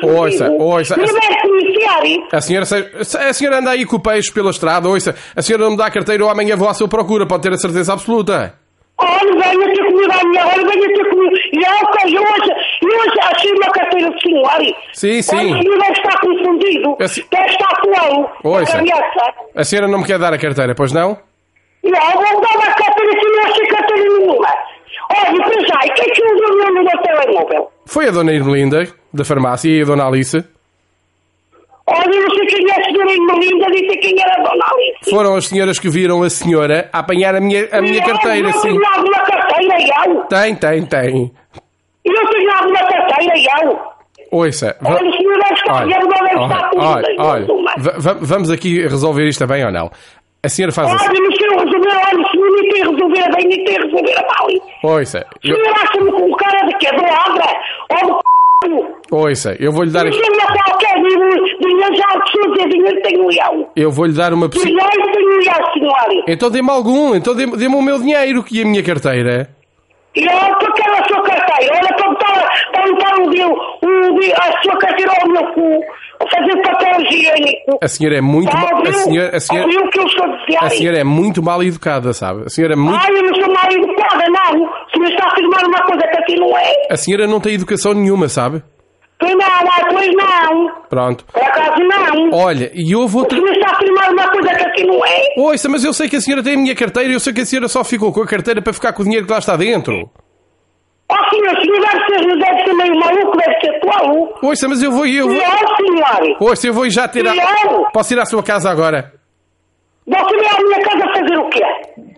Ouça, 0.03 0.51
ouça. 0.51 0.95
Deve 0.97 1.13
conhecer. 1.41 2.27
A 2.33 2.41
senhora, 2.41 2.67
se- 2.67 3.19
a 3.19 3.33
senhora 3.33 3.59
anda 3.59 3.71
aí 3.71 3.85
com 3.85 3.97
o 3.97 4.01
peixe 4.01 4.33
pela 4.33 4.51
estrada, 4.51 4.89
ouça, 4.89 5.15
a 5.35 5.43
senhora 5.43 5.65
não 5.65 5.73
me 5.73 5.77
dá 5.77 5.87
a 5.87 5.91
carteira, 5.91 6.23
eu 6.23 6.29
amanhã 6.31 6.57
vou 6.57 6.69
à 6.69 6.75
sua 6.75 6.89
procura, 6.89 7.27
pode 7.27 7.43
ter 7.43 7.53
a 7.53 7.57
certeza 7.57 7.93
absoluta. 7.95 8.55
E 11.55 12.15
eu 12.15 12.23
hoje 12.23 13.19
achei 13.33 13.53
uma 13.53 13.71
carteira 13.73 14.11
de 14.11 14.23
senhor. 14.23 14.51
Sim, 14.93 15.23
sim. 15.23 15.55
O 15.55 15.93
estar 15.93 16.21
confundido. 16.21 16.97
Eu 16.99 17.09
se- 17.09 17.25
Deve 17.31 17.47
estar 17.47 17.81
com 17.81 17.89
ele. 17.91 18.27
Ouça. 18.45 18.79
A. 18.79 19.61
A 19.61 19.65
senhora 19.65 19.89
não 19.89 19.99
me 20.01 20.07
quer 20.07 20.19
dar 20.19 20.33
a 20.33 20.39
carteira, 20.39 20.75
pois 20.75 20.93
não? 20.93 21.17
Não, 21.85 22.11
vou 22.13 22.41
dar 22.41 22.55
uma 22.57 22.75
carteira 22.75 23.13
que 23.19 23.27
não 23.27 23.45
achei 23.45 23.67
carteira 23.67 24.03
nenhuma. 24.19 24.49
Olha, 25.11 25.43
para 25.45 25.61
já, 25.61 25.81
e 25.87 25.91
quem 25.95 26.11
é 26.11 26.15
que 26.15 26.25
usou 26.25 26.55
o 26.55 26.57
meu 26.59 26.75
número 26.75 26.97
de 26.99 27.03
telemóvel? 27.03 27.71
Foi 27.87 28.09
a 28.09 28.11
dona 28.11 28.33
Irmelinda, 28.33 28.87
da 29.13 29.25
farmácia, 29.25 29.69
e 29.69 29.83
a 29.83 29.85
dona 29.85 30.07
Alice. 30.07 30.45
Olha, 31.87 32.15
eu 32.15 32.23
não 32.23 32.31
sei 32.37 32.47
quem 32.47 32.71
é 32.71 32.81
a 32.81 32.85
senhora 32.85 33.13
Irmelinda, 33.13 33.67
nem 33.71 33.89
sei 33.89 33.97
quem 33.99 34.21
era 34.23 34.33
a 34.35 34.37
dona 34.43 34.65
Alice. 34.73 35.11
Foram 35.11 35.35
as 35.37 35.47
senhoras 35.47 35.79
que 35.79 35.89
viram 35.91 36.23
a 36.23 36.31
senhora 36.31 36.89
a 36.93 37.01
apanhar 37.01 37.35
a 37.35 37.41
minha, 37.41 37.69
a 37.73 37.81
minha 37.83 37.99
Eu 38.01 38.07
carteira, 38.07 38.49
não 38.49 38.53
sim. 38.61 38.69
tenho 38.69 38.87
alguma 38.87 39.19
carteira, 39.21 39.77
eu. 40.07 40.21
Tem, 40.25 40.55
tem, 40.55 40.87
tem. 40.87 41.33
Eu 42.05 42.29
tenho 42.31 42.51
alguma 42.57 42.79
carteira, 42.79 43.35
eu. 43.65 43.79
Ouça. 44.31 44.77
va- 44.81 44.95
Olha, 44.97 45.09
o 45.11 45.13
senhor 45.17 45.39
deve 45.39 45.55
estar, 45.55 45.75
Olha, 45.83 45.95
eu 45.95 46.01
não 46.09 46.49
olha, 46.89 47.07
olha, 47.19 47.47
olha, 47.49 48.15
vamos 48.23 48.51
aqui 48.51 48.81
resolver 48.83 49.27
isto 49.29 49.47
bem 49.47 49.65
ou 49.65 49.71
não? 49.73 49.91
A 50.45 50.49
senhora 50.49 50.73
faz 50.73 50.89
assim. 50.91 51.05
Olha, 51.09 51.21
não 51.21 51.33
sei 51.33 51.49
resolver, 51.51 51.89
olha, 51.89 52.21
o 52.21 52.31
senhor 52.31 52.51
nem 52.51 52.69
tem 52.71 52.83
a 52.83 52.87
resolver 52.91 53.37
bem, 53.37 53.47
nem 53.49 53.65
tem 53.65 53.77
a 53.77 53.83
resolver 53.83 54.15
a 54.19 54.23
mal. 54.23 54.93
Ouça, 54.95 55.27
O 55.45 55.47
eu, 55.49 55.55
senhor 55.57 55.75
acha-me 55.83 56.13
com 56.13 56.31
cara 56.37 56.67
de 56.67 56.87
ladra? 56.87 57.61
Ou? 58.07 58.21
Ouça, 59.11 59.57
eu 59.59 59.73
vou-lhe 59.73 59.91
dar 59.91 60.05
Não 60.05 60.11
aqui. 60.11 60.21
qualquer 60.65 61.01
dinheiro, 61.01 61.47
já 63.31 63.51
eu. 63.53 63.69
Eu 63.77 63.91
vou-lhe 63.91 64.13
dar 64.13 64.33
uma 64.33 64.49
possi- 64.49 64.67
Dinheiro 64.67 65.13
tenho 65.13 65.43
eu, 65.43 65.73
senhora. 65.73 66.25
Então 66.29 66.51
dê-me 66.51 66.71
algum, 66.71 67.15
então 67.15 67.35
dê-me 67.35 67.57
dê-me 67.57 67.75
o 67.75 67.83
meu 67.83 67.99
dinheiro 67.99 68.45
e 68.51 68.63
a 68.63 68.65
minha 68.65 68.83
carteira. 68.83 69.49
E 70.15 70.25
eu, 70.25 70.55
porque 70.59 70.83
a 70.83 71.09
sua 71.09 71.23
carteira, 71.23 71.75
olha 71.75 71.97
para 71.97 72.09
botar, 72.11 72.49
para 72.73 72.83
botar 72.93 73.15
o 73.23 73.29
meu, 73.31 73.49
o, 73.51 74.15
meu- 74.15 74.35
a 74.37 74.63
sua 74.63 74.77
carteira 74.79 75.11
ao 75.23 75.29
meu 75.29 75.43
cu, 75.55 75.81
a 76.21 76.27
fazer 76.31 76.61
papel 76.63 77.01
higiênico. 77.01 77.79
A 77.83 77.89
senhora 77.89 78.19
é 78.19 78.21
muito 78.21 78.55
mal, 78.55 78.83
a 78.87 78.93
senhora, 78.93 79.37
a 79.37 79.41
senhora, 79.41 79.67
Ouviu 79.67 79.81
o 79.81 79.91
que 79.91 79.99
eu 80.01 80.07
estou 80.07 80.25
a 80.25 80.37
dizer? 80.37 80.59
a 80.65 80.69
senhora 80.71 80.99
é 80.99 81.05
muito 81.05 81.43
mal 81.43 81.63
educada, 81.63 82.13
sabe? 82.13 82.43
A 82.45 82.51
senhora 82.51 82.75
é 82.75 82.77
muito, 82.77 83.01
Ai, 83.03 83.11
eu 83.11 83.23
não 83.23 83.35
sou 83.35 83.55
mal 83.55 83.71
educada, 83.73 84.25
não. 84.29 84.63
O 84.65 84.91
senhor 84.93 85.09
está 85.11 85.25
a 85.25 85.29
afirmar 85.33 85.65
uma 85.65 85.83
coisa 85.85 86.03
que 86.07 86.19
aqui 86.19 86.37
não 86.37 86.59
é. 86.59 86.73
a 86.91 86.97
senhora 86.97 87.27
não 87.27 87.41
tem 87.41 87.55
educação 87.55 87.95
nenhuma, 87.95 88.29
sabe? 88.29 88.63
Não, 89.23 89.89
pois 89.91 90.11
não. 90.15 90.83
Pronto. 90.89 91.25
Por 91.33 91.43
acaso 91.43 91.83
não. 91.83 92.31
Olha, 92.33 92.71
e 92.75 92.93
eu 92.95 93.07
vou 93.07 93.25
O 93.27 93.31
senhor 93.31 93.51
está 93.53 93.71
a 93.71 93.73
afirmar 93.77 94.11
uma 94.13 94.29
coisa 94.31 94.49
que 94.55 94.65
aqui 94.65 94.85
não 94.87 95.05
é. 95.05 95.23
Ouça, 95.37 95.69
mas 95.69 95.85
eu 95.85 95.93
sei 95.93 96.09
que 96.09 96.17
a 96.17 96.21
senhora 96.21 96.43
tem 96.43 96.55
a 96.55 96.59
minha 96.59 96.75
carteira 96.75 97.11
e 97.11 97.15
eu 97.15 97.21
sei 97.21 97.33
que 97.33 97.41
a 97.43 97.47
senhora 97.47 97.69
só 97.69 97.83
ficou 97.85 98.13
com 98.13 98.23
a 98.23 98.27
carteira 98.27 98.61
para 98.61 98.73
ficar 98.73 98.93
com 98.93 99.03
o 99.03 99.05
dinheiro 99.05 99.27
que 99.27 99.33
lá 99.33 99.39
está 99.39 99.57
dentro. 99.57 100.11
Ó 101.11 101.15
senhor, 101.31 101.53
o 101.57 101.61
senhor 101.61 101.81
deve 101.81 102.07
ser, 102.07 102.39
deve 102.39 102.65
ser 102.65 102.75
meio 102.75 102.95
maluco, 102.99 103.37
deve 103.37 103.61
ser 103.61 103.81
tolo. 103.81 104.35
Ouça, 104.43 104.69
mas 104.69 104.83
eu 104.83 104.91
vou 104.91 105.07
e 105.07 105.17
eu 105.19 105.29
vou... 105.29 105.37
Não, 105.37 105.43
senhor. 105.77 106.37
Ouça, 106.41 106.67
eu 106.67 106.73
vou 106.73 106.89
já. 106.89 107.05
A... 107.05 107.11
Não. 107.23 107.85
Posso 107.93 108.15
ir 108.15 108.19
à 108.21 108.25
sua 108.25 108.43
casa 108.43 108.71
agora? 108.71 109.13
Você 110.07 110.37
veio 110.37 110.51
à 110.57 110.61
minha 110.63 110.81
casa 110.81 111.13
fazer 111.15 111.39
o 111.39 111.49
quê? 111.49 111.61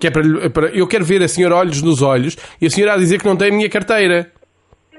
Que 0.00 0.06
é 0.06 0.10
para, 0.10 0.50
para- 0.50 0.68
Eu 0.74 0.86
quero 0.86 1.04
ver 1.04 1.22
a 1.22 1.28
senhora 1.28 1.56
olhos 1.56 1.82
nos 1.82 2.02
olhos 2.02 2.36
e 2.60 2.66
a 2.66 2.70
senhora 2.70 2.94
a 2.94 2.96
dizer 2.96 3.18
que 3.20 3.26
não 3.26 3.36
tem 3.36 3.48
a 3.50 3.54
minha 3.54 3.68
carteira. 3.68 4.30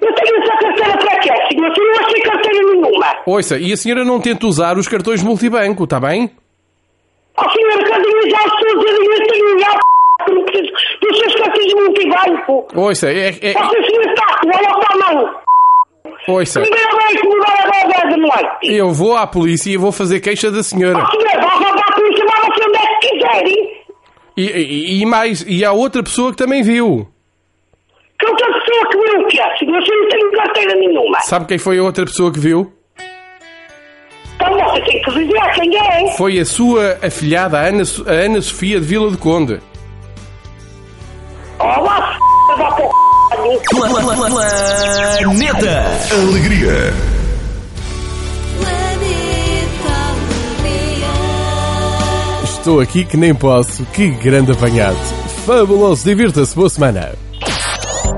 Eu 0.01 0.13
tenho 0.13 0.34
essa 0.55 0.67
carteira 0.67 0.97
para 0.97 1.19
quê? 1.19 1.29
Se 1.49 1.55
eu 1.57 1.87
não 1.87 2.05
achei 2.05 2.21
carteira 2.21 2.59
nenhuma. 2.71 3.15
Ouça, 3.25 3.57
e 3.57 3.71
a 3.73 3.77
senhora 3.77 4.03
não 4.03 4.19
tenta 4.19 4.45
usar 4.47 4.77
os 4.77 4.87
cartões 4.87 5.21
multibanco, 5.23 5.83
está 5.83 5.99
bem? 5.99 6.31
Ó 7.37 7.49
senhor, 7.49 7.83
cadinho 7.83 8.29
já 8.29 8.39
estou 8.45 8.69
a 8.69 8.83
dizer, 8.83 8.95
eu 9.01 9.27
tenho 9.27 9.59
já 9.59 9.79
p... 10.25 10.61
dos 11.01 11.19
seus 11.19 11.35
cartões 11.35 11.73
multibanco. 11.73 12.67
Ouça, 12.75 13.07
é... 13.11 13.27
é 13.29 13.53
Você 13.53 13.83
senhor 13.83 14.05
está, 14.05 14.25
olha 14.45 14.79
está 14.79 14.97
maluco. 14.97 15.41
ouça, 16.27 16.61
Primeiro 16.61 16.89
vai 16.91 17.13
mudar 17.23 17.83
agora 17.83 18.09
da 18.09 18.17
noite. 18.17 18.67
eu 18.73 18.91
vou 18.93 19.17
à 19.17 19.27
polícia 19.27 19.69
e 19.71 19.77
vou 19.77 19.91
fazer 19.91 20.19
queixa 20.21 20.49
da 20.51 20.63
senhora. 20.63 20.97
Ó 20.99 21.11
senhor, 21.11 21.41
vai 21.41 21.59
voltar 21.59 21.89
a 21.89 21.93
polícia, 21.93 22.25
vai 22.25 22.41
você 22.41 22.63
onde 22.67 22.77
é 22.77 22.99
que 22.99 23.09
quiserem. 23.09 23.85
E, 24.37 24.45
e, 24.45 25.01
e 25.01 25.05
mais, 25.05 25.45
e 25.47 25.63
há 25.65 25.71
outra 25.71 26.03
pessoa 26.03 26.31
que 26.31 26.37
também 26.37 26.61
viu. 26.63 27.07
Que 28.19 28.27
outra 28.29 28.53
pessoa 28.75 28.89
que 28.89 28.97
viu 28.97 29.21
o 29.21 29.27
quê, 29.27 29.37
senhor? 29.59 29.81
Eu 29.81 30.01
não 30.01 30.09
tenho 30.09 30.31
carteira 30.31 30.75
nenhuma. 30.75 31.19
Sabe 31.21 31.45
quem 31.45 31.57
foi 31.57 31.77
a 31.79 31.83
outra 31.83 32.05
pessoa 32.05 32.31
que 32.31 32.39
viu? 32.39 32.71
Então 34.35 34.53
você 34.53 34.81
tem 34.81 35.01
que 35.01 35.11
dizer 35.11 35.51
quem 35.53 35.77
é. 35.77 36.17
Foi 36.17 36.39
a 36.39 36.45
sua 36.45 36.97
afilhada, 37.01 37.57
a 37.59 37.67
Ana, 37.67 37.83
a 38.07 38.11
Ana 38.11 38.41
Sofia 38.41 38.79
de 38.79 38.85
Vila 38.85 39.09
do 39.09 39.17
Conde. 39.17 39.59
Ó, 41.59 41.81
lá, 41.81 41.97
f*** 41.97 42.57
da 42.57 42.71
p... 42.71 42.83
Planeta 45.19 45.85
Alegria. 46.11 46.93
Estou 52.43 52.79
aqui 52.79 53.05
que 53.05 53.15
nem 53.15 53.33
posso. 53.35 53.85
Que 53.85 54.09
grande 54.09 54.51
apanhado. 54.51 54.97
Fabuloso. 55.45 56.03
Divirta-se. 56.03 56.55
Boa 56.55 56.69
semana. 56.69 57.13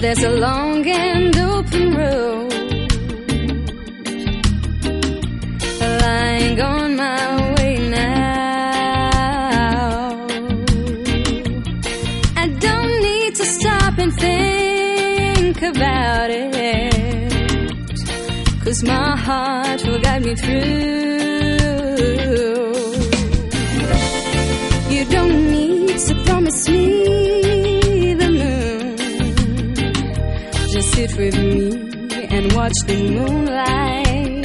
There's 0.00 0.22
a 0.22 0.30
long 0.30 0.86
and 0.86 1.36
open 1.36 1.94
road 1.94 2.52
lying 6.02 6.60
on 6.60 6.96
my 6.96 7.54
way 7.54 7.78
now. 7.90 9.10
I 12.36 12.46
don't 12.66 13.00
need 13.08 13.34
to 13.34 13.44
stop 13.44 13.98
and 13.98 14.12
think 14.14 15.62
about 15.62 16.30
it. 16.30 16.50
Cause 18.64 18.82
my 18.84 19.16
heart 19.16 19.84
will 19.86 20.00
guide 20.00 20.24
me 20.24 20.34
through. 20.36 20.80
You 24.94 25.04
don't 25.06 25.50
need 25.50 25.69
promise 26.50 26.68
me 26.68 28.14
the 28.14 28.30
moon. 28.30 28.96
Just 30.72 30.92
sit 30.94 31.16
with 31.16 31.36
me 31.38 31.70
and 32.28 32.52
watch 32.52 32.74
the 32.86 32.96
moonlight. 33.10 34.44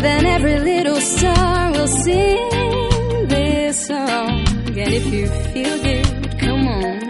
Then 0.00 0.26
every 0.26 0.58
little 0.58 1.00
star 1.00 1.72
will 1.72 1.88
sing 1.88 3.28
this 3.28 3.86
song. 3.86 4.46
And 4.68 4.94
if 4.94 5.06
you 5.12 5.26
feel 5.26 5.82
good, 5.82 6.38
come 6.40 6.66
on, 6.68 7.00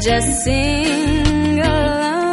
just 0.00 0.44
sing 0.44 1.60
along. 1.60 2.32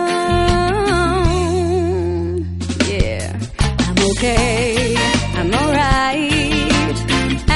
Yeah, 2.87 3.39
I'm 3.79 3.97
okay, 4.11 4.95
I'm 5.35 5.53
alright. 5.53 6.38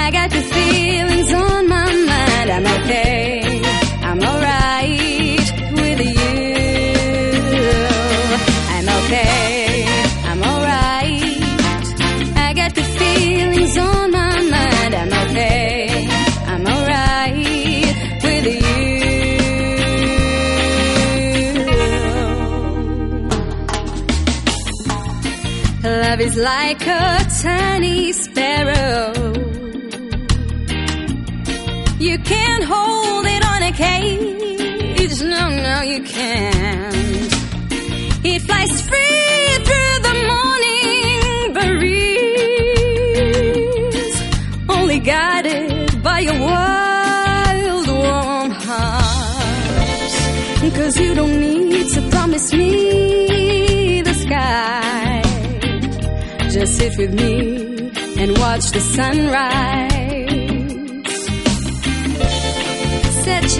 I 0.05 0.11
got 0.11 0.29
the 0.31 0.41
feelings 0.41 1.33
on 1.33 1.69
my 1.69 1.85
mind. 2.11 2.49
I'm 2.55 2.65
okay, 2.77 3.61
I'm 4.01 4.19
alright 4.21 5.45
with 5.79 5.99
you. 6.01 6.55
I'm 8.75 8.87
okay, 8.99 9.85
I'm 10.29 10.41
alright. 10.43 11.37
I 12.35 12.53
got 12.53 12.75
the 12.75 12.83
feelings 12.83 13.77
on 13.77 14.11
my 14.11 14.41
mind. 14.55 14.93
I'm 15.01 15.13
okay, 15.23 16.07
I'm 16.51 16.67
alright 16.67 17.37
with 18.25 18.45
you. 18.45 18.73
Love 25.89 26.19
is 26.19 26.35
like 26.35 26.81
a 26.87 27.25
tiny 27.41 28.11
sparrow. 28.11 29.22
Can't 32.23 32.63
hold 32.63 33.25
it 33.25 33.43
on 33.45 33.63
a 33.63 33.71
cage. 33.71 35.21
No, 35.21 35.49
no, 35.49 35.81
you 35.81 36.01
can't. 36.03 37.33
It 38.25 38.41
flies 38.41 38.81
free 38.89 39.57
through 39.67 39.99
the 40.07 40.15
morning 40.31 41.53
breeze, 43.93 44.15
only 44.69 44.99
guided 44.99 46.01
by 46.01 46.19
a 46.21 46.35
wild, 46.39 47.87
warm 47.87 48.51
heart. 48.51 50.13
Cause 50.73 50.97
you 50.97 51.13
don't 51.13 51.39
need 51.39 51.87
to 51.89 52.01
promise 52.09 52.51
me 52.53 54.01
the 54.01 54.13
sky. 54.13 55.21
Just 56.49 56.77
sit 56.77 56.97
with 56.97 57.13
me 57.13 57.91
and 58.17 58.37
watch 58.37 58.71
the 58.71 58.79
sunrise. 58.79 60.02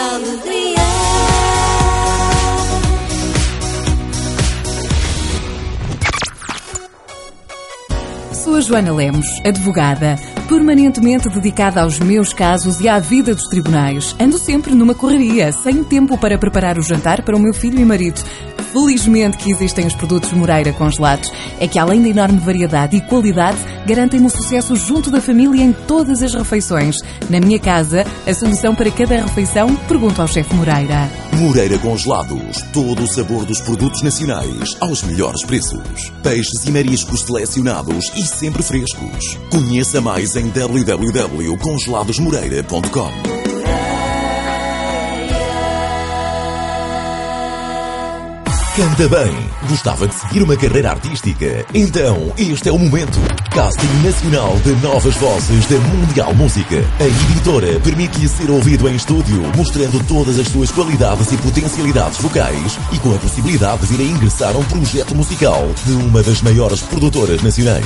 Sou 8.43 8.57
a 8.57 8.61
Joana 8.61 8.93
Lemos, 8.93 9.41
advogada, 9.45 10.17
permanentemente 10.49 11.29
dedicada 11.29 11.81
aos 11.81 12.01
meus 12.01 12.33
casos 12.33 12.81
e 12.81 12.89
à 12.89 12.99
vida 12.99 13.37
dos 13.37 13.45
tribunais. 13.45 14.17
Ando 14.19 14.37
sempre 14.37 14.75
numa 14.75 14.97
correria, 14.97 15.53
sem 15.53 15.85
tempo 15.85 16.19
para 16.19 16.37
preparar 16.37 16.77
o 16.77 16.83
jantar 16.83 17.23
para 17.23 17.37
o 17.37 17.39
meu 17.39 17.55
filho 17.55 17.79
e 17.79 17.85
marido. 17.85 18.21
Felizmente 18.73 19.37
que 19.37 19.53
existem 19.53 19.87
os 19.87 19.95
produtos 19.95 20.33
Moreira 20.33 20.73
congelados. 20.73 21.31
É 21.61 21.69
que 21.69 21.79
além 21.79 22.03
da 22.03 22.09
enorme 22.09 22.39
variedade 22.39 22.97
e 22.97 23.03
qualidade, 23.03 23.59
garantem-me 23.87 24.27
o 24.27 24.31
sucesso 24.31 24.75
junto 24.75 25.11
da 25.11 25.21
família 25.21 25.63
em 25.63 25.73
todas 25.73 26.23
as 26.23 26.33
refeições. 26.35 26.97
Na 27.29 27.39
minha 27.39 27.59
casa, 27.59 28.07
a 28.27 28.35
solução 28.35 28.75
para 28.75 28.91
cada 28.91 29.21
refeição, 29.23 29.77
pergunto 29.77 30.23
ao 30.23 30.29
chefe 30.29 30.55
Moreira. 30.55 31.11
Moreira 31.35 31.79
Congelados. 31.79 32.63
Todo 32.73 33.03
o 33.03 33.09
sabor 33.09 33.45
dos 33.45 33.61
produtos 33.61 34.01
nacionais 34.03 34.75
aos 34.81 35.03
melhores 35.03 35.45
preços. 35.45 36.11
Peixes 36.23 36.65
e 36.65 36.71
mariscos 36.71 37.21
selecionados 37.23 38.11
e 38.17 38.23
sempre 38.23 38.63
frescos. 38.63 39.37
Conheça 39.51 40.01
mais 40.01 40.37
em 40.37 40.49
www.congeladosmoreira.com. 40.49 43.42
Canta 48.75 49.07
bem. 49.07 49.37
Gostava 49.69 50.09
de 50.09 50.15
seguir 50.15 50.43
uma 50.43 50.57
carreira 50.57 50.93
artística? 50.93 51.67
Então, 51.75 52.33
este 52.39 52.71
é 52.71 52.73
o 52.73 52.79
momento. 52.79 53.21
Casting 53.51 53.87
Nacional 54.03 54.57
de 54.65 54.71
Novas 54.77 55.15
Vozes 55.17 55.67
da 55.67 55.77
Mundial 55.77 56.35
Música. 56.35 56.83
A 56.99 57.05
editora 57.05 57.79
permite-lhe 57.81 58.27
ser 58.27 58.51
ouvido 58.51 58.89
em 58.89 58.97
estúdio, 58.97 59.43
mostrando 59.55 60.03
todas 60.09 60.39
as 60.39 60.49
suas 60.49 60.71
qualidades 60.71 61.31
e 61.33 61.37
potencialidades 61.37 62.17
vocais 62.17 62.79
e 62.93 62.99
com 62.99 63.15
a 63.15 63.19
possibilidade 63.19 63.87
de 63.87 63.95
vir 63.95 64.01
a 64.01 64.05
ingressar 64.11 64.57
a 64.57 64.59
um 64.59 64.65
projeto 64.65 65.15
musical 65.15 65.69
de 65.85 65.93
uma 65.93 66.23
das 66.23 66.41
maiores 66.41 66.81
produtoras 66.81 67.43
nacionais. 67.43 67.85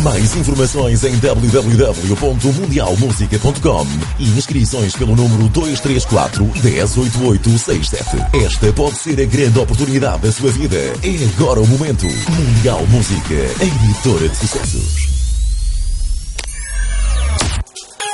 Mais 0.00 0.36
informações 0.36 1.02
em 1.02 1.18
www.mundialmusica.com 1.18 3.84
e 4.20 4.28
inscrições 4.28 4.94
pelo 4.94 5.16
número 5.16 5.48
234 5.48 6.44
108867. 6.62 8.44
Esta 8.44 8.72
pode 8.72 8.96
ser 8.96 9.20
a 9.20 9.24
grande 9.24 9.58
oportunidade 9.58 10.19
da 10.22 10.30
sua 10.30 10.50
vida. 10.50 10.76
É 10.76 11.34
agora 11.42 11.60
o 11.60 11.66
momento. 11.66 12.04
Mundial 12.06 12.80
Música, 12.88 13.34
a 13.60 13.64
editora 13.64 14.28
de 14.28 14.36
sucessos. 14.36 15.10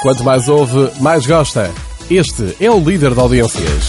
Quanto 0.03 0.23
mais 0.25 0.49
ouve, 0.49 0.91
mais 1.01 1.27
gosta. 1.27 1.71
Este 2.11 2.57
é 2.65 2.71
o 2.71 2.79
líder 2.79 3.13
de 3.15 3.21
audiências. 3.21 3.89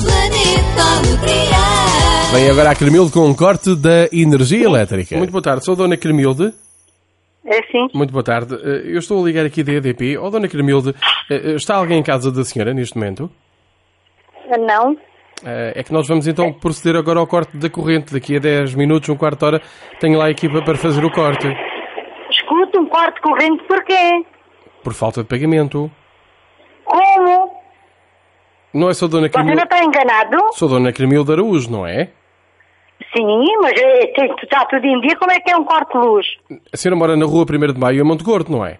Planeta 0.00 0.82
Alegria. 0.98 2.32
Vem 2.32 2.50
agora 2.50 2.70
a 2.70 2.74
Cremilde 2.74 3.12
com 3.12 3.26
um 3.28 3.34
corte 3.34 3.76
da 3.76 4.08
energia 4.12 4.64
elétrica. 4.64 5.16
Muito 5.16 5.30
boa 5.30 5.42
tarde, 5.42 5.64
sou 5.64 5.74
a 5.74 5.76
Dona 5.76 5.96
Cremilde. 5.96 6.52
É 7.46 7.60
sim. 7.70 7.88
Muito 7.94 8.12
boa 8.12 8.22
tarde. 8.24 8.54
Eh, 8.54 8.82
Eu 8.94 8.98
estou 8.98 9.22
a 9.22 9.26
ligar 9.26 9.44
aqui 9.44 9.62
da 9.62 9.72
EDP. 9.72 10.16
Oh, 10.18 10.30
Dona 10.30 10.48
Cremilde, 10.48 10.94
eh, 11.30 11.52
está 11.54 11.76
alguém 11.76 11.98
em 11.98 12.02
casa 12.02 12.32
da 12.32 12.44
senhora 12.44 12.72
neste 12.72 12.96
momento? 12.96 13.30
Não. 14.66 14.96
Eh, 15.44 15.72
É 15.76 15.82
que 15.82 15.92
nós 15.92 16.06
vamos 16.06 16.26
então 16.26 16.52
proceder 16.52 16.96
agora 16.98 17.18
ao 17.20 17.26
corte 17.26 17.56
da 17.56 17.68
corrente. 17.70 18.12
Daqui 18.12 18.36
a 18.36 18.40
10 18.40 18.74
minutos, 18.74 19.08
um 19.08 19.16
quarto 19.16 19.38
de 19.40 19.44
hora, 19.44 19.62
tenho 20.00 20.18
lá 20.18 20.26
a 20.26 20.30
equipa 20.30 20.62
para 20.62 20.76
fazer 20.76 21.04
o 21.04 21.10
corte. 21.10 21.46
Escuta 22.30 22.78
um 22.80 22.86
corte 22.86 23.20
corrente 23.20 23.62
porquê? 23.64 24.24
Por 24.82 24.92
falta 24.94 25.22
de 25.22 25.28
pagamento. 25.28 25.90
Como? 26.84 27.60
Não 28.74 28.88
é 28.88 28.94
só 28.94 29.06
Dona 29.06 29.28
Você 29.28 29.42
não 29.42 29.62
está 29.62 29.84
enganado? 29.84 30.38
Sou 30.54 30.68
Dona 30.68 30.92
Cremilde 30.92 31.30
Araújo, 31.32 31.70
não 31.70 31.86
é? 31.86 32.08
Sim, 33.14 33.56
mas 33.60 33.72
é, 33.78 34.06
tem- 34.14 34.34
está 34.42 34.64
tudo 34.64 34.86
em 34.86 35.00
dia. 35.00 35.14
Como 35.16 35.30
é 35.30 35.38
que 35.40 35.50
é 35.50 35.56
um 35.56 35.64
corte 35.64 35.92
de 35.92 35.98
luz? 35.98 36.26
A 36.72 36.76
senhora 36.76 36.96
mora 36.98 37.16
na 37.16 37.26
rua 37.26 37.44
1 37.44 37.72
de 37.72 37.78
Maio, 37.78 38.00
em 38.00 38.04
Monte 38.04 38.24
Gordo, 38.24 38.50
não 38.50 38.64
é? 38.64 38.78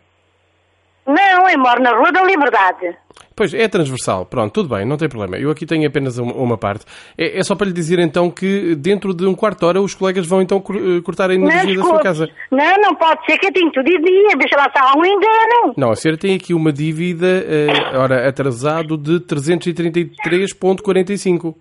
Não, 1.07 1.49
eu 1.49 1.59
moro 1.59 1.83
na 1.83 1.91
Rua 1.91 2.13
da 2.13 2.23
Liberdade. 2.23 2.97
Pois, 3.35 3.53
é 3.55 3.67
transversal. 3.69 4.27
Pronto, 4.27 4.53
tudo 4.53 4.69
bem, 4.75 4.85
não 4.87 4.97
tem 4.97 5.09
problema. 5.09 5.37
Eu 5.39 5.51
aqui 5.51 5.65
tenho 5.67 5.87
apenas 5.89 6.19
uma, 6.19 6.33
uma 6.35 6.59
parte. 6.59 6.85
É, 7.17 7.39
é 7.39 7.43
só 7.43 7.55
para 7.57 7.67
lhe 7.67 7.73
dizer 7.73 7.99
então 7.99 8.31
que 8.31 8.75
dentro 8.75 9.15
de 9.15 9.25
um 9.27 9.35
quarto 9.35 9.61
de 9.61 9.65
hora 9.67 9.81
os 9.81 9.95
colegas 9.95 10.27
vão 10.27 10.43
então 10.43 10.61
cor- 10.61 10.77
cortar 11.03 11.31
a 11.31 11.35
energia 11.35 11.77
da 11.77 11.83
sua 11.83 12.01
casa. 12.01 12.29
Não, 12.51 12.77
não 12.83 12.95
pode 12.95 13.25
ser 13.27 13.39
que 13.39 13.47
eu 13.47 13.53
tenho 13.53 13.71
tudo 13.73 13.89
em 13.89 14.01
dia. 14.03 14.37
Deixa 14.39 14.57
lá 14.57 14.67
estar 14.67 14.93
um 14.97 15.05
engano. 15.05 15.75
Não, 15.77 15.91
a 15.91 15.97
senhora 15.97 16.19
tem 16.19 16.35
aqui 16.35 16.53
uma 16.55 16.73
dívida, 16.73 17.27
eh, 17.27 17.97
ora, 17.97 18.29
atrasado 18.29 18.97
de 18.97 19.21
333,45 19.21 21.55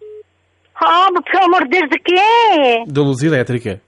Ah, 0.76 1.08
mas 1.14 1.24
pelo 1.26 1.46
amor 1.46 1.64
de 1.68 1.80
Deus, 1.80 1.90
de 1.90 2.00
quê? 2.00 2.84
da 2.88 3.02
luz 3.02 3.22
elétrica. 3.24 3.82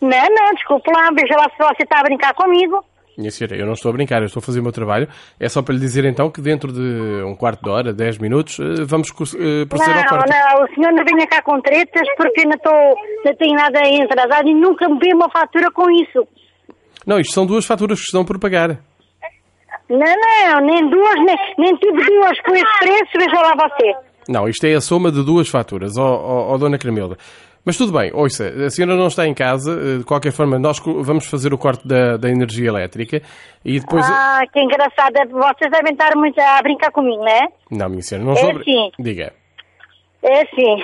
Não, 0.00 0.08
não, 0.10 0.54
desculpe 0.54 0.88
lá. 0.92 1.08
Veja 1.12 1.34
lá 1.36 1.50
se 1.50 1.58
você 1.58 1.82
está 1.82 1.98
a 2.00 2.04
brincar 2.04 2.32
comigo. 2.34 2.84
Minha 3.18 3.32
senhora, 3.32 3.56
eu 3.56 3.66
não 3.66 3.72
estou 3.72 3.90
a 3.90 3.92
brincar, 3.92 4.20
eu 4.20 4.26
estou 4.26 4.38
a 4.40 4.42
fazer 4.44 4.60
o 4.60 4.62
meu 4.62 4.70
trabalho. 4.70 5.08
É 5.40 5.48
só 5.48 5.60
para 5.60 5.74
lhe 5.74 5.80
dizer 5.80 6.04
então 6.04 6.30
que 6.30 6.40
dentro 6.40 6.72
de 6.72 7.22
um 7.26 7.34
quarto 7.34 7.64
de 7.64 7.68
hora, 7.68 7.92
10 7.92 8.18
minutos, 8.18 8.60
eh, 8.60 8.84
vamos 8.86 9.08
eh, 9.10 9.64
proceder 9.68 9.96
ao 9.96 10.02
Não, 10.02 10.08
corte. 10.08 10.30
não, 10.30 10.62
o 10.64 10.74
senhor 10.74 10.92
não 10.92 11.04
venha 11.04 11.26
cá 11.26 11.42
com 11.42 11.60
tretas 11.60 12.06
porque 12.16 12.44
não, 12.44 12.52
estou, 12.54 12.94
não 13.24 13.34
tenho 13.34 13.54
nada 13.56 13.80
atrasado 14.04 14.48
e 14.48 14.54
nunca 14.54 14.88
me 14.88 14.98
veio 15.00 15.16
uma 15.16 15.28
fatura 15.30 15.68
com 15.72 15.90
isso. 15.90 16.28
Não, 17.04 17.18
isto 17.18 17.34
são 17.34 17.44
duas 17.44 17.66
faturas 17.66 17.98
que 17.98 18.04
estão 18.04 18.24
por 18.24 18.38
pagar. 18.38 18.78
Não, 19.90 19.98
não, 19.98 20.60
nem 20.66 20.88
duas, 20.88 21.14
nem, 21.24 21.36
nem 21.58 21.74
tive 21.76 22.04
duas 22.04 22.40
com 22.42 22.52
esse 22.54 22.78
preço, 22.78 23.10
veja 23.16 23.40
lá 23.42 23.52
você. 23.56 23.94
Não, 24.28 24.46
isto 24.46 24.64
é 24.66 24.74
a 24.74 24.80
soma 24.80 25.10
de 25.10 25.24
duas 25.24 25.48
faturas, 25.48 25.96
ó 25.96 26.04
ó- 26.04 26.52
ó 26.54 26.58
Dona 26.58 26.76
Cremilda. 26.78 27.16
Mas 27.68 27.76
tudo 27.76 27.92
bem, 27.92 28.10
ouça, 28.14 28.48
a 28.64 28.70
senhora 28.70 28.96
não 28.96 29.08
está 29.08 29.26
em 29.26 29.34
casa, 29.34 29.72
eh, 29.78 29.98
de 29.98 30.04
qualquer 30.04 30.32
forma, 30.32 30.58
nós 30.58 30.78
vamos 31.02 31.26
fazer 31.26 31.52
o 31.52 31.58
corte 31.58 31.86
da, 31.86 32.16
da 32.16 32.30
energia 32.30 32.66
elétrica 32.66 33.20
e 33.62 33.78
depois. 33.78 34.06
Ah, 34.10 34.40
que 34.50 34.58
engraçado, 34.58 35.12
vocês 35.30 35.70
devem 35.70 35.92
estar 35.92 36.16
muito 36.16 36.40
a 36.40 36.62
brincar 36.62 36.90
comigo, 36.90 37.18
não 37.22 37.28
é? 37.28 37.48
Não, 37.70 37.90
minha 37.90 38.00
senhora, 38.00 38.24
não 38.24 38.32
É 38.32 38.36
estou. 38.36 38.50
a 38.52 38.54
brin- 38.54 38.64
sim. 38.64 38.90
Diga. 38.98 39.34
É 40.22 40.40
assim, 40.44 40.80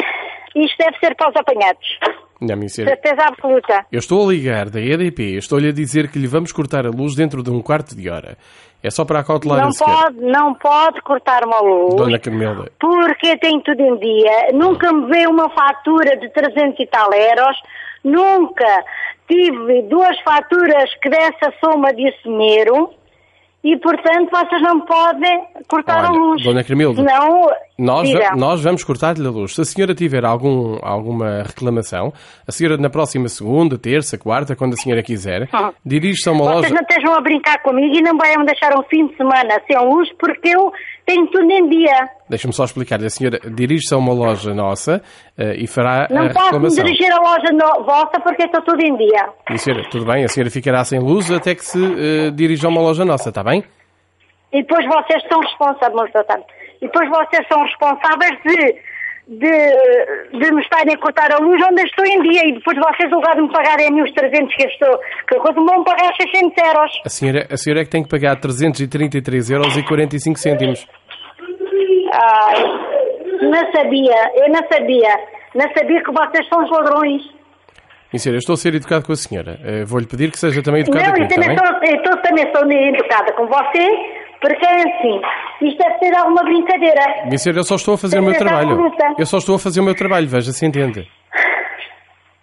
isto 0.56 0.76
deve 0.78 0.98
ser 0.98 1.14
para 1.16 1.30
os 1.30 1.36
apanhados. 1.36 1.98
Não, 2.44 2.56
minha 2.56 2.68
senhora. 2.68 2.94
Certeza 3.00 3.28
absoluta. 3.28 3.86
Eu 3.90 3.98
estou 3.98 4.28
a 4.28 4.32
ligar 4.32 4.68
da 4.70 4.80
EDP, 4.80 5.36
estou-lhe 5.36 5.68
a 5.68 5.72
dizer 5.72 6.10
que 6.10 6.18
lhe 6.18 6.26
vamos 6.26 6.52
cortar 6.52 6.86
a 6.86 6.90
luz 6.90 7.14
dentro 7.14 7.42
de 7.42 7.50
um 7.50 7.60
quarto 7.62 7.96
de 7.96 8.08
hora. 8.10 8.36
É 8.82 8.90
só 8.90 9.04
para 9.04 9.20
acautelar 9.20 9.60
Não 9.60 9.68
a 9.68 9.72
senhora. 9.72 10.12
pode, 10.12 10.20
não 10.20 10.54
pode 10.54 11.00
cortar 11.00 11.42
uma 11.46 11.58
luz. 11.60 11.94
Dona 11.94 12.18
Camila. 12.18 12.68
Porque 12.78 13.36
tem 13.38 13.58
tudo 13.60 13.80
em 13.80 13.96
dia. 13.98 14.52
Nunca 14.52 14.92
me 14.92 15.06
veio 15.10 15.30
uma 15.30 15.48
fatura 15.48 16.16
de 16.18 16.28
300 16.28 16.78
e 16.78 16.86
tal 16.86 17.10
euros. 17.14 17.56
Nunca 18.04 18.84
tive 19.26 19.82
duas 19.88 20.18
faturas 20.20 20.90
que 21.02 21.08
dessa 21.08 21.52
soma 21.64 21.92
de 21.94 22.12
dinheiro. 22.22 22.90
E, 23.62 23.78
portanto, 23.78 24.28
vocês 24.30 24.60
não 24.60 24.82
podem 24.82 25.42
cortar 25.66 26.04
a 26.04 26.10
Olha, 26.10 26.18
luz. 26.18 26.42
Dona 26.42 26.62
Cremilde, 26.62 27.00
Não, 27.02 27.50
Nós, 27.76 28.08
va- 28.12 28.36
nós 28.36 28.62
vamos 28.62 28.84
cortar-lhe 28.84 29.26
a 29.26 29.30
luz. 29.30 29.56
Se 29.56 29.60
a 29.60 29.64
senhora 29.64 29.94
tiver 29.96 30.24
algum, 30.24 30.78
alguma 30.80 31.42
reclamação, 31.42 32.12
a 32.46 32.52
senhora 32.52 32.76
na 32.76 32.88
próxima 32.88 33.26
segunda, 33.28 33.76
terça, 33.76 34.16
quarta, 34.16 34.54
quando 34.54 34.74
a 34.74 34.76
senhora 34.76 35.02
quiser, 35.02 35.48
Ah. 35.52 35.72
dirige-se 35.84 36.28
a 36.28 36.32
uma 36.32 36.44
Vocês 36.44 36.70
loja... 36.70 36.74
não 36.74 36.82
estejam 36.82 37.14
a 37.14 37.20
brincar 37.20 37.60
comigo 37.64 37.92
e 37.96 38.00
não 38.00 38.16
vão 38.16 38.44
deixar 38.44 38.78
um 38.78 38.82
fim 38.84 39.08
de 39.08 39.16
semana 39.16 39.60
sem 39.66 39.76
luz 39.88 40.08
porque 40.20 40.50
eu 40.50 40.72
tenho 41.04 41.26
tudo 41.26 41.50
em 41.50 41.68
dia. 41.68 42.08
Deixa-me 42.30 42.54
só 42.54 42.64
explicar-lhe. 42.64 43.06
A 43.06 43.10
senhora 43.10 43.40
dirige-se 43.52 43.92
a 43.92 43.98
uma 43.98 44.12
loja 44.12 44.54
nossa 44.54 45.02
eh, 45.36 45.56
e 45.58 45.66
fará 45.66 46.06
Não 46.10 46.26
a 46.26 46.28
posso 46.28 46.38
me 46.38 46.44
reclamação. 46.44 46.84
dirigir 46.84 47.12
à 47.12 47.16
loja 47.18 47.52
no- 47.52 47.84
vossa 47.84 48.20
porque 48.22 48.44
estou 48.44 48.62
tudo 48.62 48.80
em 48.82 48.96
dia. 48.96 49.28
E 49.50 49.54
a 49.54 49.58
senhora, 49.58 49.82
tudo 49.90 50.06
bem, 50.06 50.24
a 50.24 50.28
senhora 50.28 50.48
ficará 50.50 50.84
sem 50.84 51.00
luz 51.00 51.28
até 51.32 51.56
que 51.56 51.64
se 51.64 51.78
eh, 51.84 52.30
dirija 52.30 52.68
a 52.68 52.70
uma 52.70 52.80
loja 52.80 53.04
nossa, 53.04 53.30
está 53.30 53.42
bem? 53.42 53.64
E 54.52 54.62
depois 54.62 54.86
vocês 54.86 55.20
são 55.28 55.40
responsáveis, 55.40 56.12
doutor. 56.12 56.38
E 56.84 56.86
depois 56.86 57.08
vocês 57.08 57.46
são 57.50 57.62
responsáveis 57.62 58.38
de, 58.44 58.76
de, 59.26 60.38
de 60.38 60.52
me 60.52 60.60
estarem 60.60 60.94
a 60.94 60.98
cortar 60.98 61.32
a 61.32 61.38
luz 61.38 61.58
onde 61.66 61.80
eu 61.80 61.86
estou 61.86 62.04
em 62.04 62.20
dia. 62.20 62.46
E 62.46 62.52
depois 62.52 62.76
vocês, 62.76 63.10
no 63.10 63.16
lugar 63.16 63.34
de 63.34 63.40
me 63.42 63.50
pagarem 63.50 63.88
a 63.88 63.90
mim 63.90 64.02
os 64.02 64.12
300 64.12 64.54
que 64.54 64.64
eu 64.64 64.68
estou, 64.68 64.98
que 65.26 65.60
me 65.60 65.66
vão 65.66 65.82
pagar 65.82 66.12
600 66.14 66.52
euros. 66.62 66.92
A 67.06 67.08
senhora, 67.08 67.46
a 67.50 67.56
senhora 67.56 67.80
é 67.80 67.84
que 67.84 67.90
tem 67.90 68.02
que 68.02 68.10
pagar 68.10 68.36
333 68.36 69.50
euros 69.50 69.74
e 69.78 69.82
45 69.82 70.38
cêntimos. 70.38 70.86
Ai, 72.12 72.62
não 73.40 73.72
sabia, 73.72 74.32
eu 74.36 74.48
não 74.52 74.68
sabia. 74.70 75.16
Não 75.54 75.72
sabia 75.72 76.02
que 76.02 76.12
vocês 76.12 76.48
são 76.48 76.62
os 76.62 76.70
ladrões. 76.70 77.22
Senhora, 78.18 78.36
eu 78.36 78.38
estou 78.38 78.54
a 78.54 78.56
ser 78.56 78.74
educado 78.74 79.04
com 79.04 79.12
a 79.12 79.16
senhora. 79.16 79.58
Eh, 79.64 79.84
Vou-lhe 79.84 80.06
pedir 80.06 80.30
que 80.30 80.38
seja 80.38 80.62
também 80.62 80.82
educada 80.82 81.06
Não, 81.06 81.12
comigo, 81.14 81.32
eu 81.32 81.34
também, 81.34 81.58
sou, 81.58 81.66
eu 81.82 82.22
também 82.22 82.52
sou 82.54 82.70
educada 82.70 83.32
com 83.32 83.46
você, 83.46 84.13
porque 84.44 84.66
é 84.66 84.82
assim, 84.82 85.22
isto 85.62 85.78
deve 85.78 85.98
ser 86.00 86.14
alguma 86.18 86.42
brincadeira. 86.42 87.00
Senhora, 87.38 87.60
eu 87.60 87.64
só 87.64 87.76
estou 87.76 87.94
a 87.94 87.98
fazer 87.98 88.18
o 88.18 88.22
meu 88.22 88.36
trabalho. 88.36 88.92
Eu 89.16 89.24
só 89.24 89.38
estou 89.38 89.56
a 89.56 89.58
fazer 89.58 89.80
o 89.80 89.82
meu 89.82 89.96
trabalho, 89.96 90.28
veja 90.28 90.52
se 90.52 90.66
entende. 90.66 91.08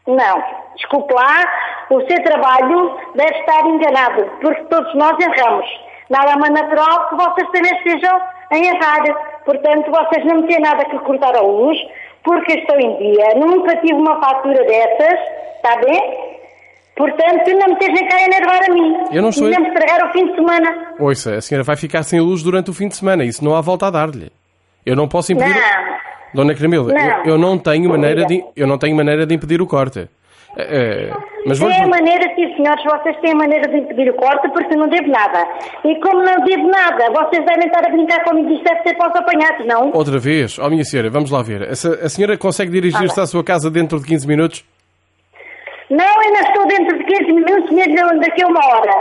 Não, 0.07 0.43
desculpe 0.75 1.13
lá, 1.13 1.45
o 1.91 2.01
seu 2.07 2.23
trabalho 2.23 2.97
deve 3.13 3.37
estar 3.37 3.67
enganado, 3.67 4.25
porque 4.41 4.63
todos 4.63 4.95
nós 4.95 5.13
erramos. 5.19 5.67
Nada 6.09 6.37
mais 6.37 6.51
natural 6.53 7.07
que 7.09 7.15
vocês 7.15 7.47
também 7.51 7.71
estejam 7.77 8.19
a 8.49 8.57
errar. 8.57 9.03
Portanto, 9.45 9.91
vocês 9.91 10.25
não 10.25 10.41
têm 10.47 10.59
nada 10.59 10.83
que 10.85 10.97
cortar 10.99 11.35
a 11.35 11.41
luz, 11.41 11.77
porque 12.23 12.53
estou 12.53 12.79
em 12.79 12.97
dia. 12.97 13.35
Nunca 13.35 13.75
tive 13.77 13.93
uma 13.93 14.19
fatura 14.19 14.65
dessas, 14.65 15.19
está 15.57 15.77
bem? 15.85 16.40
Portanto, 16.95 17.47
não 17.49 17.67
me 17.67 17.73
estejam 17.73 18.08
cá 18.10 18.15
a 18.17 18.23
enervar 18.23 18.60
a 18.69 18.73
mim. 18.73 18.93
Eu 19.12 19.21
não 19.21 19.30
estou- 19.30 19.47
E 19.47 19.51
não 19.51 19.62
me 19.62 19.67
estragar 19.69 20.08
o 20.08 20.12
fim 20.12 20.25
de 20.27 20.36
semana. 20.36 20.93
Ouça, 20.99 21.36
a 21.36 21.41
senhora 21.41 21.63
vai 21.63 21.75
ficar 21.75 22.04
sem 22.04 22.19
luz 22.19 22.43
durante 22.43 22.69
o 22.69 22.73
fim 22.73 22.88
de 22.88 22.95
semana. 22.95 23.23
Isso 23.23 23.43
não 23.43 23.56
há 23.56 23.62
volta 23.62 23.88
a 23.88 23.89
dar-lhe. 23.91 24.32
Eu 24.86 24.95
não 24.95 25.08
posso 25.08 25.32
impedir... 25.34 25.54
Não. 25.54 26.01
Dona 26.34 26.56
Camila, 26.56 26.93
Não. 26.93 27.17
eu, 27.25 27.34
eu 27.34 27.38
não 27.38 27.58
tenho 27.58 27.89
maneira 27.89 28.25
de, 28.25 28.41
eu 28.56 28.65
não 28.65 28.77
tenho 28.77 28.95
maneira 28.95 29.25
de 29.25 29.36
impedir 29.36 29.62
o 29.62 29.67
corte. 29.67 30.08
Eh, 30.58 31.10
mas 31.45 31.60
vou 31.60 31.69
Tem 31.69 31.86
maneira, 31.89 32.23
sim 32.36 32.56
senhores, 32.56 32.84
vocês 32.84 33.17
têm 33.21 33.34
maneira 33.36 33.67
de 33.69 33.77
impedir 33.77 34.10
o 34.10 34.13
corte 34.15 34.49
porque 34.49 34.73
não 34.75 34.88
devo 34.88 35.08
nada. 35.10 35.45
E 35.84 35.93
como 35.99 36.21
não 36.23 36.36
devo 36.45 36.67
nada, 36.69 37.10
vocês 37.12 37.45
devem 37.45 37.67
estar 37.67 37.86
a 37.86 37.89
brincar 37.91 38.23
comigo, 38.23 38.49
isto 38.49 38.63
deve 38.63 38.82
ser 38.82 38.95
para 38.97 39.10
os 39.10 39.15
apanhados, 39.17 39.65
não? 39.65 39.91
outra 39.93 40.17
vez. 40.19 40.58
Oh, 40.60 40.69
minha 40.69 40.84
senhora, 40.86 41.10
vamos 41.10 41.32
lá 41.32 41.41
ver. 41.41 41.63
A, 41.63 41.71
a 41.71 42.10
senhora 42.10 42.38
consegue 42.38 42.71
dirigir-se 42.71 43.19
à 43.19 43.25
sua 43.25 43.43
casa 43.43 43.69
dentro 43.69 43.99
de 43.99 44.06
15 44.06 44.27
minutos? 44.27 44.63
Não, 45.91 45.97
não 45.97 46.41
estou 46.41 46.65
dentro 46.67 46.97
de 46.97 47.04
15 47.04 47.34
minutos, 47.34 47.69
mesmo 47.69 48.19
daqui 48.21 48.43
a 48.43 48.47
uma 48.47 48.65
hora. 48.65 48.91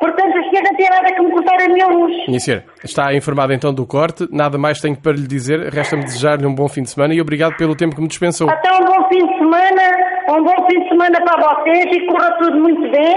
Portanto, 0.00 0.36
o 0.36 0.50
senhor 0.50 0.64
não 0.64 0.74
tem 0.76 0.90
nada 0.90 1.14
que 1.14 1.22
me 1.22 1.30
cortar 1.30 1.62
a 1.62 1.68
minha 1.68 1.86
luz. 1.86 2.26
Minha 2.26 2.40
senhora, 2.40 2.64
está 2.82 3.14
informada 3.14 3.54
então 3.54 3.72
do 3.72 3.86
corte. 3.86 4.26
Nada 4.32 4.58
mais 4.58 4.80
tenho 4.80 4.96
para 4.96 5.12
lhe 5.12 5.28
dizer. 5.28 5.72
Resta-me 5.72 6.02
desejar-lhe 6.02 6.44
um 6.44 6.54
bom 6.54 6.68
fim 6.68 6.82
de 6.82 6.90
semana 6.90 7.14
e 7.14 7.20
obrigado 7.20 7.56
pelo 7.56 7.76
tempo 7.76 7.94
que 7.94 8.02
me 8.02 8.08
dispensou. 8.08 8.50
Até 8.50 8.68
um 8.74 8.84
bom 8.84 9.08
fim 9.08 9.24
de 9.24 9.38
semana, 9.38 9.82
um 10.28 10.42
bom 10.42 10.66
fim 10.66 10.80
de 10.80 10.88
semana 10.88 11.20
para 11.24 11.54
vocês 11.54 11.86
e 11.96 12.06
corra 12.06 12.32
tudo 12.32 12.60
muito 12.60 12.82
bem. 12.90 13.16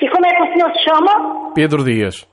E 0.00 0.08
como 0.08 0.24
é 0.24 0.30
que 0.30 0.42
o 0.42 0.52
senhor 0.52 0.72
se 0.72 0.84
chama? 0.84 1.52
Pedro 1.54 1.84
Dias. 1.84 2.26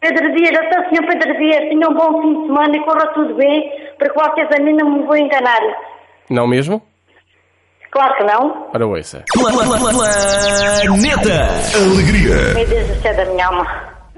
Pedro 0.00 0.32
Dias, 0.32 0.56
até 0.56 0.80
o 0.80 0.88
senhor 0.88 1.06
Pedro 1.08 1.36
Dias, 1.36 1.58
tenha 1.68 1.88
um 1.90 1.94
bom 1.94 2.22
fim 2.22 2.40
de 2.40 2.46
semana 2.46 2.76
e 2.76 2.80
corra 2.84 3.06
tudo 3.14 3.34
bem, 3.34 3.68
porque 3.98 4.14
vocês 4.14 4.48
a 4.56 4.62
mim 4.62 4.74
não 4.74 4.90
me 4.90 5.02
vão 5.02 5.16
enganar. 5.16 5.60
Não 6.30 6.46
mesmo? 6.46 6.80
Claro 7.90 8.14
que 8.16 8.24
não. 8.24 8.68
Ora, 8.74 8.86
ouça. 8.86 9.24
Planeta 9.32 9.72
Alegria. 11.74 12.54
Meu 12.54 12.66
Deus 12.66 12.86
do 12.88 13.02
céu 13.02 13.16
da 13.16 13.24
minha 13.24 13.46
alma. 13.46 13.66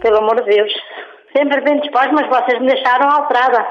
Pelo 0.02 0.18
amor 0.18 0.36
de 0.42 0.50
Deus. 0.50 0.72
Sempre 1.36 1.60
bem 1.60 1.80
dispostos, 1.80 2.12
mas 2.12 2.28
vocês 2.28 2.60
me 2.60 2.66
deixaram 2.66 3.08
alterada. 3.08 3.64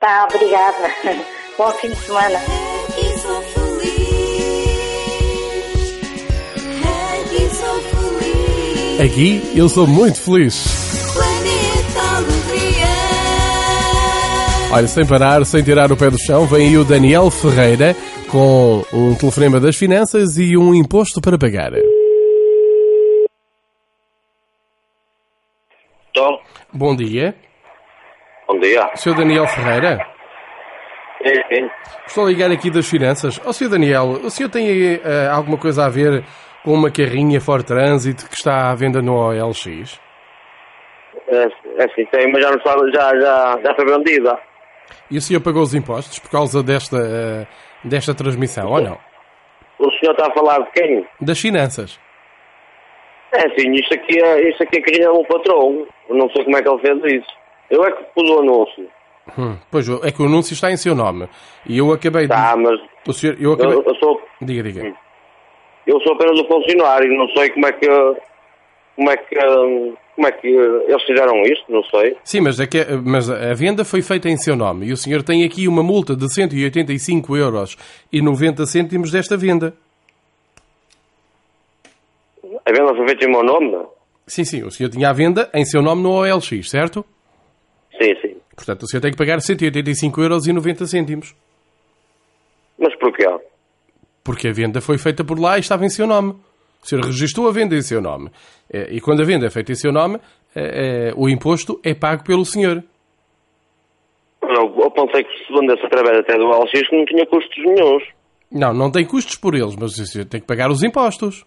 Tá, 0.00 0.26
obrigada. 0.30 0.90
Bom 1.56 1.70
fim 1.70 1.88
de 1.88 1.96
semana. 1.96 2.38
Aqui 9.02 9.52
eu 9.54 9.68
sou 9.68 9.86
muito 9.86 10.20
feliz. 10.20 11.14
Planeta 11.14 12.16
Alegria. 12.16 12.86
Olha, 14.72 14.86
sem 14.86 15.06
parar, 15.06 15.44
sem 15.46 15.62
tirar 15.62 15.90
o 15.90 15.96
pé 15.96 16.10
do 16.10 16.18
chão, 16.18 16.46
vem 16.46 16.68
aí 16.68 16.76
o 16.76 16.84
Daniel 16.84 17.30
Ferreira 17.30 17.96
com 18.30 18.82
um 18.92 19.14
telefonema 19.14 19.58
das 19.60 19.76
finanças 19.76 20.36
e 20.38 20.56
um 20.56 20.74
imposto 20.74 21.20
para 21.20 21.38
pagar. 21.38 21.72
Tom, 26.12 26.38
Bom 26.72 26.94
dia. 26.96 27.34
bom 28.46 28.58
dia. 28.58 28.90
Sr. 28.96 29.14
Daniel 29.16 29.46
Ferreira, 29.46 30.06
Sim, 31.24 31.34
sim. 31.54 31.70
estou 32.06 32.24
a 32.24 32.28
ligar 32.28 32.50
aqui 32.50 32.70
das 32.70 32.86
finanças. 32.88 33.40
Ó, 33.44 33.52
Sr. 33.52 33.68
Daniel, 33.70 34.04
o 34.22 34.30
senhor 34.30 34.48
tem 34.50 34.68
eh, 35.02 35.28
alguma 35.30 35.56
coisa 35.58 35.84
a 35.84 35.88
ver 35.88 36.24
com 36.64 36.72
uma 36.74 36.90
carrinha 36.90 37.40
Ford 37.40 37.64
Transit 37.64 38.24
que 38.28 38.34
está 38.34 38.70
à 38.70 38.74
venda 38.74 39.00
no 39.00 39.14
OLX? 39.14 39.98
É, 41.28 41.44
é 41.44 41.84
assim, 41.84 42.04
tem, 42.10 42.30
mas 42.32 42.42
já 42.42 42.50
não 42.50 42.60
sabe, 42.62 42.90
já, 42.92 43.20
já, 43.20 43.60
já 43.62 43.74
foi 43.74 43.84
vendida. 43.86 44.38
E 45.10 45.18
o 45.18 45.20
senhor 45.20 45.40
pagou 45.40 45.62
os 45.62 45.74
impostos 45.74 46.18
por 46.18 46.30
causa 46.30 46.62
desta, 46.62 46.96
eh, 46.98 47.46
desta 47.84 48.14
transmissão, 48.14 48.70
ou 48.70 48.80
não? 48.80 48.98
O 49.78 49.90
senhor 49.92 50.12
está 50.12 50.26
a 50.26 50.32
falar 50.32 50.58
de 50.60 50.70
quem? 50.72 51.06
Das 51.20 51.38
finanças. 51.38 51.98
É 53.32 53.46
assim, 53.46 53.70
isto 53.72 53.94
aqui 53.94 54.20
é, 54.22 54.48
isto 54.48 54.62
aqui 54.62 54.78
é 54.78 54.82
carrinha 54.82 55.08
do 55.08 55.14
meu 55.14 55.24
patrão. 55.24 55.86
Eu 56.08 56.16
não 56.16 56.28
sei 56.30 56.44
como 56.44 56.56
é 56.56 56.62
que 56.62 56.68
ele 56.68 56.78
fez 56.80 57.22
isso. 57.22 57.36
Eu 57.70 57.84
é 57.84 57.92
que 57.92 58.02
pus 58.14 58.28
o 58.30 58.38
anúncio. 58.40 58.88
Hum, 59.38 59.58
pois, 59.70 59.86
é 60.02 60.10
que 60.10 60.22
o 60.22 60.24
anúncio 60.26 60.54
está 60.54 60.70
em 60.72 60.76
seu 60.78 60.94
nome. 60.94 61.28
E 61.66 61.76
eu 61.78 61.92
acabei 61.92 62.22
de... 62.22 62.28
Tá, 62.28 62.56
mas 62.56 62.80
O 63.06 63.12
senhor, 63.12 63.36
eu 63.38 63.52
acabei... 63.52 63.74
eu, 63.74 63.82
eu 63.84 63.94
sou, 63.96 64.22
Diga, 64.40 64.62
diga. 64.62 64.94
eu 65.86 66.00
sou 66.00 66.14
apenas 66.14 66.40
um 66.40 66.46
funcionário. 66.46 67.12
Não 67.14 67.28
sei 67.36 67.50
como 67.50 67.66
é 67.66 67.72
que, 67.72 67.86
como 68.96 69.10
é 69.10 69.16
que, 69.18 69.36
como 70.18 70.26
é 70.26 70.32
que 70.32 70.48
eles 70.48 71.02
fizeram 71.04 71.40
isto, 71.42 71.70
não 71.70 71.84
sei. 71.84 72.16
Sim, 72.24 72.40
mas, 72.40 72.58
é 72.58 72.66
que, 72.66 72.84
mas 73.04 73.30
a 73.30 73.54
venda 73.54 73.84
foi 73.84 74.02
feita 74.02 74.28
em 74.28 74.36
seu 74.36 74.56
nome 74.56 74.86
e 74.86 74.92
o 74.92 74.96
senhor 74.96 75.22
tem 75.22 75.44
aqui 75.44 75.68
uma 75.68 75.80
multa 75.80 76.16
de 76.16 76.28
185 76.28 77.36
euros 77.36 77.76
e 78.12 78.20
90 78.20 78.66
cêntimos 78.66 79.12
desta 79.12 79.36
venda. 79.36 79.72
A 82.42 82.72
venda 82.72 82.92
foi 82.96 83.06
feita 83.06 83.26
em 83.26 83.30
meu 83.30 83.44
nome? 83.44 83.86
Sim, 84.26 84.42
sim, 84.42 84.64
o 84.64 84.72
senhor 84.72 84.88
tinha 84.88 85.08
a 85.08 85.12
venda 85.12 85.48
em 85.54 85.64
seu 85.64 85.80
nome 85.80 86.02
no 86.02 86.10
OLX, 86.10 86.68
certo? 86.68 87.04
Sim, 87.92 88.12
sim. 88.20 88.36
Portanto, 88.56 88.82
o 88.82 88.88
senhor 88.88 89.00
tem 89.00 89.12
que 89.12 89.16
pagar 89.16 89.40
185 89.40 90.20
euros 90.20 90.48
e 90.48 90.52
90 90.52 90.84
cêntimos. 90.86 91.32
Mas 92.76 92.92
porquê? 92.96 93.24
Porque 94.24 94.48
a 94.48 94.52
venda 94.52 94.80
foi 94.80 94.98
feita 94.98 95.22
por 95.22 95.38
lá 95.38 95.58
e 95.58 95.60
estava 95.60 95.86
em 95.86 95.88
seu 95.88 96.08
nome. 96.08 96.34
O 96.82 96.86
senhor 96.86 97.04
registrou 97.04 97.48
a 97.48 97.52
venda 97.52 97.74
em 97.74 97.82
seu 97.82 98.00
nome. 98.00 98.30
Eh, 98.72 98.88
E 98.94 99.00
quando 99.00 99.22
a 99.22 99.24
venda 99.24 99.46
é 99.46 99.50
feita 99.50 99.72
em 99.72 99.74
seu 99.74 99.92
nome, 99.92 100.18
eh, 100.54 101.08
eh, 101.10 101.12
o 101.16 101.28
imposto 101.28 101.80
é 101.84 101.94
pago 101.94 102.24
pelo 102.24 102.44
senhor. 102.44 102.82
Eu, 104.42 104.90
pensei 104.90 105.24
que 105.24 105.46
se 105.46 105.52
vendesse 105.52 105.84
através 105.84 106.18
até 106.18 106.36
do 106.38 106.46
LX 106.48 106.90
não 106.92 107.04
tinha 107.04 107.26
custos 107.26 107.56
nenhums. 107.64 108.04
Não, 108.50 108.72
não 108.72 108.90
tem 108.90 109.04
custos 109.06 109.36
por 109.36 109.54
eles, 109.54 109.76
mas 109.76 109.98
o 109.98 110.06
senhor 110.06 110.24
tem 110.26 110.40
que 110.40 110.46
pagar 110.46 110.70
os 110.70 110.82
impostos. 110.82 111.44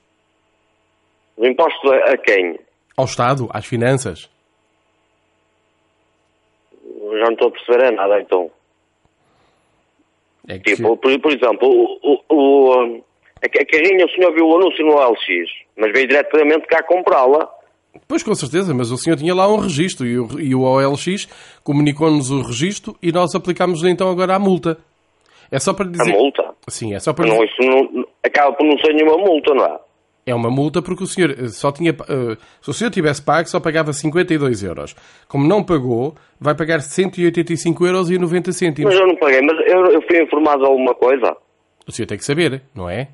Os 1.38 1.48
impostos 1.48 1.91
a, 1.91 2.12
a 2.13 2.17
quem? 2.17 2.60
Ao 2.96 3.06
Estado, 3.06 3.50
às 3.52 3.65
finanças. 3.65 4.30
Já 6.84 7.26
não 7.26 7.34
estou 7.34 7.48
a 7.48 7.52
perceber 7.52 7.86
é 7.86 7.91
nada, 7.91 8.22
então. 8.22 8.52
É 10.48 10.60
que 10.60 10.76
Tipo, 10.76 10.96
por, 10.98 11.20
por 11.20 11.32
exemplo, 11.32 11.67
o, 11.67 12.00
o, 12.30 12.36
o- 12.36 13.04
a, 13.41 13.45
a 13.45 13.65
carrinha, 13.65 14.06
o 14.06 14.10
senhor 14.12 14.34
viu 14.34 14.45
o 14.47 14.56
anúncio 14.58 14.86
no 14.86 14.95
LX, 14.97 15.19
mas 15.77 15.91
veio 15.91 16.08
diretamente 16.08 16.67
cá 16.67 16.84
comprá-la. 16.84 17.49
Pois, 18.08 18.23
com 18.23 18.34
certeza, 18.34 18.73
mas 18.73 18.91
o 18.91 18.97
senhor 18.97 19.17
tinha 19.17 19.34
lá 19.36 19.47
um 19.51 19.58
registro 19.58 20.06
e 20.08 20.17
o, 20.17 20.39
e 20.39 20.56
o 20.56 20.62
OLX 20.62 21.27
comunicou-nos 21.63 22.32
o 22.32 22.41
registro 22.41 22.95
e 23.01 23.12
nós 23.12 23.36
aplicámos-lhe 23.36 23.89
então 23.89 24.10
agora 24.10 24.36
a 24.36 24.39
multa. 24.39 24.77
É 25.51 25.60
só 25.60 25.73
para 25.73 25.86
A 25.86 25.91
dizer... 25.91 26.12
multa. 26.13 26.43
Sim, 26.69 26.93
é 26.93 26.99
só 26.99 27.12
para 27.12 27.27
Não, 27.27 27.34
dizer... 27.39 27.45
isso 27.51 27.62
não, 27.93 28.06
acaba 28.23 28.54
por 28.56 28.65
não 28.65 28.77
ser 28.80 28.93
nenhuma 28.93 29.17
multa, 29.17 29.54
não 29.54 29.65
é? 29.65 29.80
É 30.25 30.36
uma 30.36 30.49
multa 30.49 30.82
porque 30.82 31.04
o 31.04 31.08
senhor 31.08 31.32
eh, 31.32 31.47
só 31.49 31.71
tinha... 31.71 31.89
eh, 31.91 32.38
se 32.62 32.69
o 32.69 32.73
senhor 32.73 32.91
tivesse 32.91 33.21
pago, 33.21 33.49
só 33.49 33.60
pagava 33.60 33.91
52 33.91 34.63
euros. 34.63 34.95
Como 35.27 35.45
não 35.45 35.62
pagou, 35.63 36.15
vai 36.39 36.56
pagar 36.56 36.80
185 36.82 37.86
euros 37.86 38.10
e 38.10 38.17
90 38.17 38.51
cêntimos. 38.54 38.93
Mas 38.93 39.01
eu 39.01 39.08
não 39.08 39.15
paguei, 39.17 39.41
mas 39.41 39.58
eu, 39.67 39.86
eu 39.88 40.01
fui 40.08 40.21
informado 40.21 40.60
de 40.63 40.69
alguma 40.69 40.93
coisa. 40.93 41.36
O 41.88 41.91
senhor 41.91 42.08
tem 42.08 42.17
que 42.17 42.23
saber, 42.23 42.62
não 42.73 42.89
é? 42.89 43.10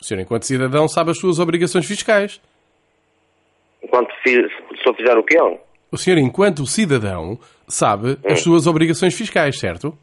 O 0.00 0.04
senhor, 0.04 0.20
enquanto 0.20 0.44
cidadão, 0.44 0.88
sabe 0.88 1.10
as 1.10 1.18
suas 1.18 1.38
obrigações 1.38 1.86
fiscais. 1.86 2.40
Enquanto 3.82 4.10
se 4.24 4.36
eu 4.86 4.94
fizer 4.94 5.16
o 5.16 5.22
quê? 5.22 5.36
O 5.92 5.96
senhor, 5.98 6.18
enquanto 6.18 6.66
cidadão, 6.66 7.38
sabe 7.68 8.12
Hum. 8.12 8.16
as 8.32 8.40
suas 8.42 8.66
obrigações 8.66 9.14
fiscais, 9.14 9.58
certo? 9.58 9.96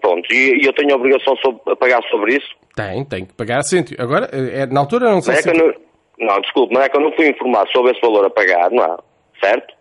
Pronto, 0.00 0.32
e, 0.32 0.64
eu 0.66 0.72
tenho 0.72 0.92
a 0.94 0.96
obrigação 0.96 1.34
sobre, 1.36 1.60
a 1.72 1.76
pagar 1.76 2.00
sobre 2.10 2.36
isso? 2.36 2.48
Tem, 2.74 3.04
tem 3.04 3.26
que 3.26 3.34
pagar 3.34 3.62
cento. 3.62 3.94
Agora, 4.00 4.26
é, 4.32 4.64
na 4.66 4.80
altura 4.80 5.06
não 5.08 5.16
Mas 5.16 5.28
é 5.28 5.42
que 5.42 5.48
eu 5.50 5.54
cento- 5.54 5.80
não, 6.18 6.26
não, 6.28 6.40
desculpe, 6.40 6.74
mas 6.74 6.84
é 6.84 6.88
que 6.88 6.96
eu 6.96 7.00
não 7.02 7.12
fui 7.16 7.28
informado 7.28 7.70
sobre 7.72 7.92
esse 7.92 8.00
valor 8.00 8.24
a 8.26 8.30
pagar, 8.30 8.70
não 8.70 8.84
é? 8.84 8.96
Certo? 9.44 9.74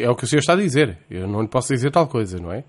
É 0.00 0.08
o 0.08 0.14
que 0.14 0.24
o 0.24 0.26
senhor 0.28 0.40
está 0.40 0.52
a 0.52 0.56
dizer. 0.56 0.96
Eu 1.10 1.26
não 1.26 1.42
lhe 1.42 1.48
posso 1.48 1.74
dizer 1.74 1.90
tal 1.90 2.06
coisa, 2.06 2.38
não 2.38 2.52
é? 2.52 2.62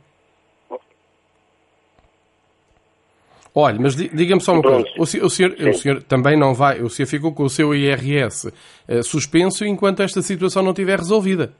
Olha, 3.56 3.78
mas 3.80 3.96
di- 3.96 4.10
diga-me 4.10 4.42
só 4.42 4.54
uma 4.54 4.62
Pronto. 4.62 4.84
coisa. 4.84 5.02
O, 5.02 5.06
se- 5.06 5.22
o 5.22 5.30
senhor, 5.30 5.52
o 5.54 5.74
senhor 5.74 6.02
também 6.04 6.36
não 6.38 6.54
vai. 6.56 6.82
O 6.82 6.90
senhor 6.90 7.08
ficou 7.08 7.34
com 7.34 7.44
o 7.44 7.50
seu 7.50 7.74
IRS 7.76 8.52
eh, 8.88 9.04
suspenso 9.04 9.64
enquanto 9.64 10.02
esta 10.02 10.22
situação 10.24 10.64
não 10.64 10.72
estiver 10.72 10.98
resolvida. 10.98 11.54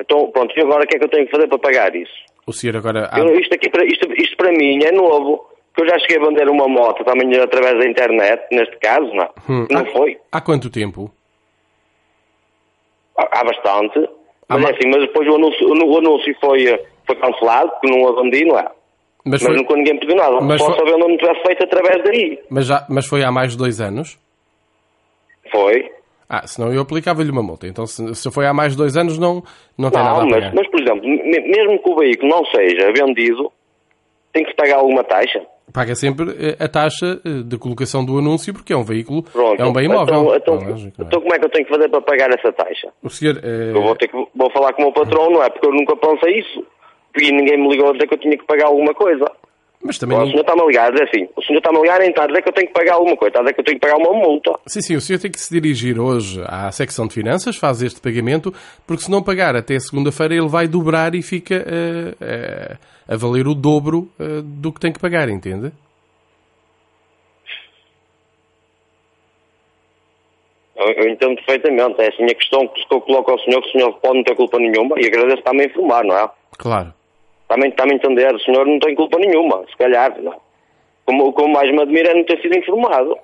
Então, 0.00 0.30
pronto, 0.30 0.54
e 0.56 0.60
agora 0.62 0.84
o 0.84 0.86
que 0.86 0.96
é 0.96 0.98
que 0.98 1.04
eu 1.04 1.08
tenho 1.10 1.26
que 1.26 1.32
fazer 1.32 1.48
para 1.48 1.58
pagar 1.58 1.94
isso? 1.94 2.12
O 2.46 2.52
senhor 2.52 2.76
agora... 2.76 3.08
há- 3.12 3.18
Eu- 3.18 3.38
isto, 3.38 3.52
aqui, 3.54 3.68
para- 3.68 3.84
isto, 3.84 4.06
isto 4.16 4.36
para 4.36 4.52
mim 4.52 4.82
é 4.84 4.92
novo. 4.92 5.46
Que 5.74 5.82
eu 5.82 5.88
já 5.88 5.98
cheguei 6.00 6.16
a 6.18 6.26
vender 6.28 6.48
uma 6.48 6.66
moto 6.68 7.04
também 7.04 7.32
através 7.40 7.78
da 7.78 7.88
internet, 7.88 8.42
neste 8.50 8.76
caso, 8.78 9.12
não. 9.14 9.28
Hum, 9.48 9.66
Não 9.70 9.80
há- 9.82 9.86
foi. 9.86 10.18
Há 10.32 10.40
quanto 10.40 10.70
tempo? 10.70 11.10
Há 13.16 13.40
há 13.40 13.44
bastante. 13.44 13.98
Há 14.48 14.54
Mas 14.54 14.62
ma- 14.62 14.68
é 14.70 14.72
assim, 14.72 14.88
mas 14.88 15.00
depois 15.02 15.28
o 15.28 15.34
anúncio, 15.36 15.68
o 15.68 15.98
anúncio 15.98 16.34
foi, 16.40 16.66
eh, 16.66 16.84
foi 17.08 17.16
cancelado, 17.16 17.70
porque 17.72 17.88
não 17.90 18.06
a 18.08 18.22
vendi, 18.22 18.44
não 18.44 18.56
é? 18.58 18.62
Mas 19.24 19.42
Mas, 19.42 19.42
foi, 19.42 19.56
nunca 19.56 19.74
ninguém 19.74 19.98
pediu 19.98 20.16
nada. 20.16 20.40
Mas 20.40 20.60
Só 20.62 20.72
foi- 20.74 20.84
venda 20.84 21.06
não 21.08 21.16
tivesse 21.16 21.42
feito 21.42 21.64
através 21.64 22.04
daí. 22.04 22.38
mas, 22.48 22.66
já, 22.66 22.86
mas 22.88 23.06
foi 23.06 23.24
há 23.24 23.32
mais 23.32 23.52
de 23.52 23.58
dois 23.58 23.80
anos? 23.80 24.16
Foi. 25.50 25.90
Ah, 26.28 26.46
senão 26.46 26.72
eu 26.72 26.82
aplicava-lhe 26.82 27.30
uma 27.30 27.42
multa. 27.42 27.66
Então, 27.66 27.86
se, 27.86 28.14
se 28.14 28.30
foi 28.30 28.46
há 28.46 28.52
mais 28.52 28.72
de 28.72 28.78
dois 28.78 28.96
anos, 28.96 29.18
não, 29.18 29.42
não 29.76 29.90
tem 29.90 30.02
nada 30.02 30.16
Não, 30.20 30.22
a 30.22 30.24
mas, 30.26 30.34
pagar. 30.34 30.54
mas, 30.54 30.68
por 30.70 30.80
exemplo, 30.80 31.08
me- 31.08 31.40
mesmo 31.40 31.82
que 31.82 31.90
o 31.90 31.96
veículo 31.96 32.28
não 32.30 32.44
seja 32.46 32.92
vendido, 32.92 33.50
tem 34.32 34.44
que 34.44 34.54
pagar 34.54 34.76
alguma 34.78 35.02
taxa. 35.04 35.40
Paga 35.72 35.94
sempre 35.94 36.30
eh, 36.38 36.56
a 36.62 36.68
taxa 36.68 37.20
eh, 37.24 37.42
de 37.44 37.58
colocação 37.58 38.04
do 38.04 38.18
anúncio, 38.18 38.52
porque 38.54 38.72
é 38.72 38.76
um 38.76 38.84
veículo, 38.84 39.22
Pronto. 39.22 39.60
é 39.60 39.64
um 39.66 39.72
bem 39.72 39.84
imóvel. 39.86 40.34
Então, 40.34 40.36
então, 40.36 40.54
É 40.54 40.70
lógico, 40.70 40.94
não 40.98 41.04
é? 41.04 41.08
então 41.08 41.20
como 41.20 41.34
é 41.34 41.38
que 41.38 41.44
eu 41.44 41.50
tenho 41.50 41.64
que 41.66 41.72
fazer 41.74 41.88
para 41.90 42.00
pagar 42.02 42.30
essa 42.30 42.52
taxa? 42.52 42.88
O 43.02 43.08
senhor... 43.10 43.38
eh, 43.42 43.72
Eu 43.74 43.82
vou 43.82 43.94
ter 43.96 44.08
que 44.08 44.16
vou 44.34 44.50
falar 44.50 44.72
com 44.74 44.82
o 44.82 44.84
meu 44.86 44.92
patrão, 44.94 45.30
não 45.30 45.42
é? 45.42 45.48
Porque 45.50 45.66
eu 45.66 45.72
nunca 45.72 45.94
pensei 45.96 46.38
isso. 46.40 46.64
E 47.20 47.32
ninguém 47.32 47.58
me 47.58 47.68
ligou 47.68 47.90
a 47.90 47.92
dizer 47.92 48.06
que 48.06 48.14
eu 48.14 48.18
tinha 48.18 48.36
que 48.36 48.44
pagar 48.46 48.66
alguma 48.66 48.94
coisa. 48.94 49.24
Mas 49.80 49.96
também... 49.96 50.16
Agora, 50.16 50.28
o 50.30 50.32
ninguém- 50.32 50.44
senhor 50.44 50.58
está-me 50.58 50.62
a 50.62 50.66
ligar 50.66 50.92
dizer 50.92 51.04
assim. 51.08 51.28
O 51.36 51.42
senhor 51.42 51.58
está-me 51.58 51.78
a 51.78 51.80
ligar 51.82 51.98
tarde 51.98 52.18
a 52.18 52.26
dizer 52.26 52.42
que 52.42 52.48
eu 52.48 52.52
tenho 52.52 52.66
que 52.66 52.72
pagar 52.74 52.94
alguma 52.94 53.16
coisa. 53.16 53.28
Está 53.30 53.38
a 53.38 53.42
dizer 53.42 53.54
que 53.54 53.60
eu 53.60 53.64
tenho 53.64 53.78
que 53.80 53.86
pagar 53.86 53.96
uma 53.98 54.12
multa. 54.12 54.52
Sim, 54.66 54.80
sim, 54.80 54.96
o 54.96 55.00
senhor 55.00 55.18
tem 55.20 55.30
que 55.30 55.40
se 55.40 55.54
dirigir 55.54 56.00
hoje 56.00 56.42
à 56.46 56.70
secção 56.72 57.06
de 57.06 57.14
finanças, 57.14 57.56
faz 57.56 57.80
este 57.80 58.00
pagamento, 58.00 58.52
porque 58.86 59.02
se 59.04 59.10
não 59.10 59.22
pagar 59.22 59.54
até 59.54 59.78
segunda-feira 59.78 60.34
ele 60.34 60.48
vai 60.48 60.66
dobrar 60.66 61.14
e 61.14 61.22
fica 61.22 61.54
eh, 61.54 62.14
eh, 62.20 62.76
a 63.06 63.16
valer 63.16 63.46
o 63.46 63.54
dobro 63.54 64.08
eh, 64.18 64.42
do 64.42 64.72
que 64.72 64.80
tem 64.80 64.92
que 64.92 64.98
pagar, 64.98 65.28
entende? 65.28 65.70
Eu, 70.76 70.92
eu 70.92 71.08
entendo 71.10 71.34
perfeitamente. 71.36 72.00
É 72.00 72.08
assim 72.08 72.24
a 72.24 72.34
questão 72.34 72.66
que 72.68 72.82
eu 72.90 73.00
coloco 73.00 73.30
ao 73.30 73.38
senhor, 73.40 73.60
que 73.62 73.68
o 73.68 73.72
senhor 73.72 73.92
pode 74.00 74.16
não 74.18 74.24
ter 74.24 74.34
culpa 74.36 74.58
nenhuma. 74.58 74.96
E 75.00 75.06
agradeço 75.06 75.42
também 75.42 75.66
informar, 75.66 76.04
não 76.04 76.16
é? 76.16 76.28
Claro. 76.58 76.92
Também 77.48 77.70
está-me 77.70 77.92
a 77.92 77.96
entender. 77.96 78.34
O 78.34 78.40
senhor 78.40 78.66
não 78.66 78.78
tem 78.78 78.94
culpa 78.94 79.18
nenhuma. 79.18 79.64
Se 79.70 79.76
calhar. 79.76 80.14
Como, 81.04 81.26
o 81.26 81.32
que 81.32 81.48
mais 81.48 81.70
me 81.70 81.82
admira 81.82 82.10
é 82.10 82.14
não 82.14 82.24
ter 82.24 82.40
sido 82.42 82.56
informado. 82.56 83.16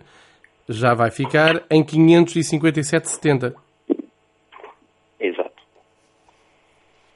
já 0.67 0.93
vai 0.93 1.09
ficar 1.09 1.63
em 1.71 1.81
557,70. 1.81 3.55
Exato. 5.17 5.51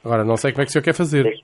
Agora, 0.02 0.24
não 0.24 0.38
sei 0.38 0.52
como 0.52 0.62
é 0.62 0.64
que 0.64 0.70
o 0.70 0.72
senhor 0.72 0.82
quer 0.82 0.94
fazer. 0.94 1.40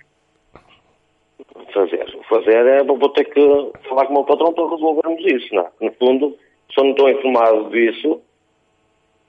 Fazer. 1.74 2.16
Fazer 2.26 2.66
é, 2.66 2.82
vou 2.82 3.08
ter 3.10 3.24
que 3.24 3.70
falar 3.86 4.06
com 4.06 4.14
o 4.14 4.16
meu 4.16 4.24
patrão 4.24 4.52
para 4.54 4.70
resolvermos 4.70 5.22
isso, 5.26 5.54
não 5.54 5.62
é? 5.62 5.70
No 5.82 5.92
fundo, 5.92 6.36
eu 6.76 6.84
não 6.84 6.90
estou 6.92 7.10
informado 7.10 7.70
disso, 7.70 8.22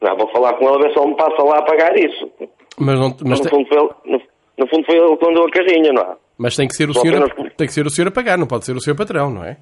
não, 0.02 0.16
vou 0.16 0.30
falar 0.30 0.54
com 0.54 0.66
ele 0.66 0.76
a 0.76 0.88
ver 0.88 0.94
se 0.94 1.00
ele 1.00 1.10
me 1.10 1.18
passa 1.18 1.44
lá 1.44 1.58
a 1.58 1.64
pagar 1.64 1.98
isso. 1.98 2.32
Mas, 2.80 3.00
não, 3.00 3.18
mas, 3.26 3.42
no, 3.42 3.50
fundo 3.50 3.68
foi 3.68 3.78
ele, 3.78 3.90
no, 4.06 4.22
no 4.58 4.68
fundo 4.68 4.86
foi 4.86 4.96
ele 4.96 5.18
que 5.18 5.30
andou 5.30 5.46
a 5.46 5.52
carrinha, 5.52 5.92
não 5.92 6.04
é? 6.04 6.16
Mas 6.38 6.56
tem, 6.56 6.68
que 6.68 6.76
ser 6.76 6.90
o 6.90 6.94
Só 6.94 7.02
senhor 7.02 7.22
a, 7.22 7.26
apenas- 7.26 7.54
tem 7.56 7.68
que 7.68 7.74
ser 7.74 7.86
o 7.86 7.90
senhor 7.90 8.08
a 8.08 8.12
pagar, 8.12 8.38
não 8.38 8.48
pode 8.48 8.66
ser 8.66 8.76
o 8.76 8.82
senhor 8.82 8.96
patrão, 8.96 9.30
não 9.32 9.44
é? 9.44 9.58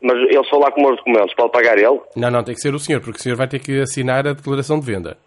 Mas 0.00 0.16
ele 0.16 0.44
só 0.44 0.58
lá 0.58 0.70
com 0.70 0.88
os 0.88 0.96
documentos, 0.96 1.34
pode 1.34 1.50
pagar 1.50 1.76
ele? 1.76 2.00
Não, 2.14 2.30
não, 2.30 2.44
tem 2.44 2.54
que 2.54 2.60
ser 2.60 2.72
o 2.74 2.78
senhor, 2.78 3.00
porque 3.00 3.18
o 3.18 3.22
senhor 3.22 3.36
vai 3.36 3.48
ter 3.48 3.58
que 3.58 3.80
assinar 3.80 4.26
a 4.26 4.32
declaração 4.32 4.78
de 4.78 4.86
venda. 4.86 5.18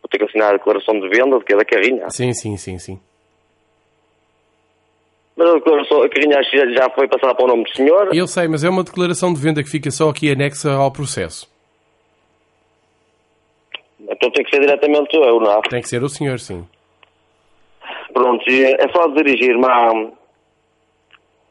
Vou 0.00 0.08
ter 0.08 0.18
que 0.18 0.24
assinar 0.24 0.50
a 0.50 0.56
declaração 0.58 0.94
de 1.00 1.08
venda 1.08 1.38
de 1.38 1.44
cada 1.44 1.64
carrinha. 1.64 2.08
Sim, 2.10 2.32
sim, 2.32 2.56
sim, 2.56 2.78
sim. 2.78 3.00
Mas 5.34 5.48
a 5.48 5.54
declaração, 5.54 6.02
a 6.02 6.08
carrinha 6.08 6.40
já 6.72 6.88
foi 6.90 7.08
passada 7.08 7.34
para 7.34 7.44
o 7.44 7.48
nome 7.48 7.64
do 7.64 7.70
senhor. 7.74 8.14
Eu 8.14 8.28
sei, 8.28 8.46
mas 8.46 8.62
é 8.62 8.68
uma 8.68 8.84
declaração 8.84 9.32
de 9.34 9.40
venda 9.40 9.62
que 9.62 9.68
fica 9.70 9.90
só 9.90 10.08
aqui 10.10 10.30
anexa 10.30 10.70
ao 10.72 10.92
processo. 10.92 11.50
Então 13.98 14.30
tem 14.30 14.44
que 14.44 14.50
ser 14.50 14.60
diretamente 14.60 15.16
eu, 15.16 15.40
não 15.40 15.50
é? 15.52 15.60
Tem 15.68 15.80
que 15.80 15.88
ser 15.88 16.02
o 16.04 16.08
senhor, 16.08 16.38
sim. 16.38 16.64
Pronto, 18.12 18.44
é 18.48 18.88
só 18.94 19.08
dirigir-me 19.08 19.64
à, 19.66 19.90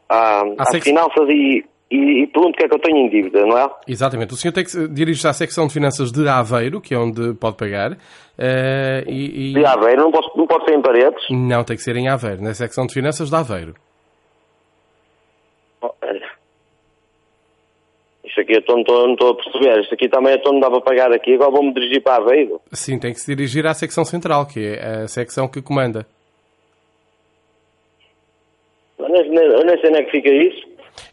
à, 0.09 0.41
às 0.59 0.69
sec- 0.69 0.83
finanças 0.83 1.27
e, 1.29 1.65
e, 1.89 2.23
e 2.23 2.27
pergunto 2.27 2.53
o 2.53 2.57
que 2.57 2.65
é 2.65 2.69
que 2.69 2.75
eu 2.75 2.79
tenho 2.79 2.97
em 2.97 3.09
dívida, 3.09 3.45
não 3.45 3.57
é? 3.57 3.69
Exatamente. 3.87 4.33
O 4.33 4.37
senhor 4.37 4.53
tem 4.53 4.63
que 4.63 4.71
se- 4.71 4.87
dirigir-se 4.87 5.27
à 5.27 5.33
secção 5.33 5.67
de 5.67 5.73
finanças 5.73 6.11
de 6.11 6.27
Aveiro, 6.27 6.79
que 6.81 6.93
é 6.93 6.97
onde 6.97 7.33
pode 7.35 7.57
pagar. 7.57 7.97
eh, 8.37 9.03
e, 9.07 9.51
e- 9.51 9.53
De 9.53 9.65
Aveiro, 9.65 10.01
não, 10.03 10.11
posso, 10.11 10.37
não 10.37 10.45
pode 10.47 10.65
ser 10.65 10.75
em 10.77 10.81
paredes. 10.81 11.23
Não, 11.29 11.63
tem 11.63 11.75
que 11.75 11.83
ser 11.83 11.95
em 11.95 12.07
Aveiro, 12.09 12.41
na 12.41 12.53
secção 12.53 12.85
de 12.85 12.93
finanças 12.93 13.29
de 13.29 13.35
Aveiro. 13.35 13.73
Isto 18.23 18.41
aqui 18.41 18.53
eu 18.53 18.63
não 18.75 19.13
estou 19.13 19.31
a 19.31 19.35
perceber. 19.35 19.81
Isto 19.81 19.93
aqui 19.95 20.07
também 20.07 20.33
eu 20.33 20.53
não 20.53 20.59
dá 20.59 20.69
para 20.69 20.81
pagar 20.81 21.11
aqui. 21.11 21.33
Agora 21.33 21.51
vou-me 21.51 21.73
dirigir 21.73 22.01
para 22.01 22.17
Aveiro. 22.23 22.61
Sim, 22.71 22.97
tem 22.99 23.11
que 23.13 23.19
se 23.19 23.35
dirigir 23.35 23.65
à 23.65 23.73
secção 23.73 24.05
central, 24.05 24.45
que 24.45 24.59
é 24.75 25.03
a 25.03 25.07
secção 25.07 25.47
que 25.47 25.61
comanda. 25.61 26.05
Eu 29.01 29.43
eu 29.59 29.65
nem 29.65 29.79
sei 29.81 29.89
onde 29.89 29.99
é 29.99 30.03
que 30.03 30.11
fica 30.11 30.29
isso. 30.29 30.67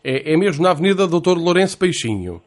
É, 0.05 0.33
é 0.33 0.37
mesmo 0.37 0.63
na 0.63 0.71
Avenida 0.71 1.07
Doutor 1.07 1.37
Lourenço 1.39 1.79
Peixinho. 1.79 2.43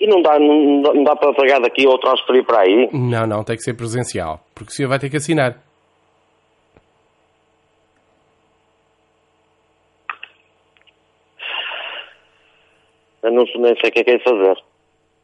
E 0.00 0.06
não 0.06 0.22
dá, 0.22 0.38
não, 0.38 0.80
dá- 0.82 0.94
não 0.94 1.04
dá 1.04 1.14
para 1.16 1.32
pagar 1.34 1.60
daqui 1.60 1.86
ou 1.86 1.98
transferir 1.98 2.44
para 2.44 2.60
aí. 2.62 2.88
Não, 2.92 3.26
não, 3.26 3.44
tem 3.44 3.56
que 3.56 3.62
ser 3.62 3.74
presencial, 3.74 4.40
porque 4.54 4.72
o 4.72 4.74
senhor 4.74 4.88
vai 4.88 4.98
ter 4.98 5.10
que 5.10 5.16
assinar. 5.18 5.58
Eu 13.22 13.32
não 13.32 13.46
sei- 13.46 13.60
nem 13.60 13.74
sei 13.80 13.90
o 13.90 13.92
que 13.92 14.00
é 14.00 14.04
que 14.04 14.10
é 14.10 14.18
fazer. 14.20 14.56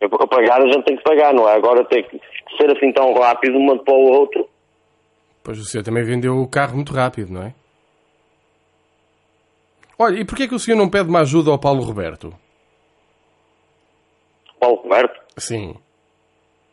Eu, 0.01 0.11
para 0.11 0.27
pagar 0.27 0.61
a 0.61 0.67
gente 0.67 0.85
tem 0.85 0.97
que 0.97 1.03
pagar, 1.03 1.33
não 1.33 1.49
é? 1.49 1.55
Agora 1.55 1.85
tem 1.85 2.03
que 2.05 2.21
ser 2.59 2.71
assim 2.77 2.93
tão 2.93 3.15
rápido 3.15 3.57
um 3.57 3.79
para 3.79 3.95
o 3.95 4.13
outro. 4.13 4.47
Pois 5.43 5.59
o 5.59 5.65
senhor 5.65 5.85
também 5.85 6.05
vendeu 6.05 6.37
o 6.37 6.49
carro 6.49 6.75
muito 6.77 6.93
rápido, 6.93 7.33
não 7.33 7.43
é? 7.43 7.55
Olha, 9.99 10.21
e 10.21 10.25
porquê 10.25 10.43
é 10.45 10.49
que 10.49 10.55
o 10.55 10.59
senhor 10.59 10.77
não 10.77 10.89
pede 10.89 11.09
uma 11.09 11.21
ajuda 11.21 11.51
ao 11.51 11.59
Paulo 11.59 11.83
Roberto? 11.83 12.35
Paulo 14.61 14.83
Roberto? 14.83 15.21
Sim. 15.39 15.75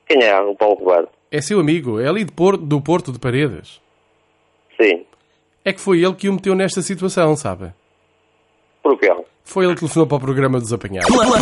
Quem 0.08 0.24
é 0.24 0.40
o 0.40 0.56
Paulo 0.56 0.76
Roberto? 0.76 1.10
É 1.32 1.42
seu 1.42 1.60
amigo, 1.60 2.00
é 2.00 2.08
ali 2.08 2.24
de 2.24 2.32
Porto, 2.32 2.64
do 2.64 2.82
Porto 2.82 3.12
de 3.12 3.20
Paredes. 3.20 3.82
Sim. 4.80 5.06
É 5.66 5.72
que 5.72 5.80
foi 5.80 6.04
ele 6.04 6.14
que 6.14 6.28
o 6.30 6.34
meteu 6.34 6.54
nesta 6.54 6.82
situação, 6.82 7.36
sabe? 7.36 7.74
Porquê? 8.82 9.10
Foi 9.44 9.66
ele 9.66 9.74
que 9.74 9.80
telefonou 9.82 10.08
para 10.08 10.18
o 10.18 10.22
programa 10.22 10.60
dos 10.60 10.74
apanhados. 10.74 11.10
Planeta 11.10 11.38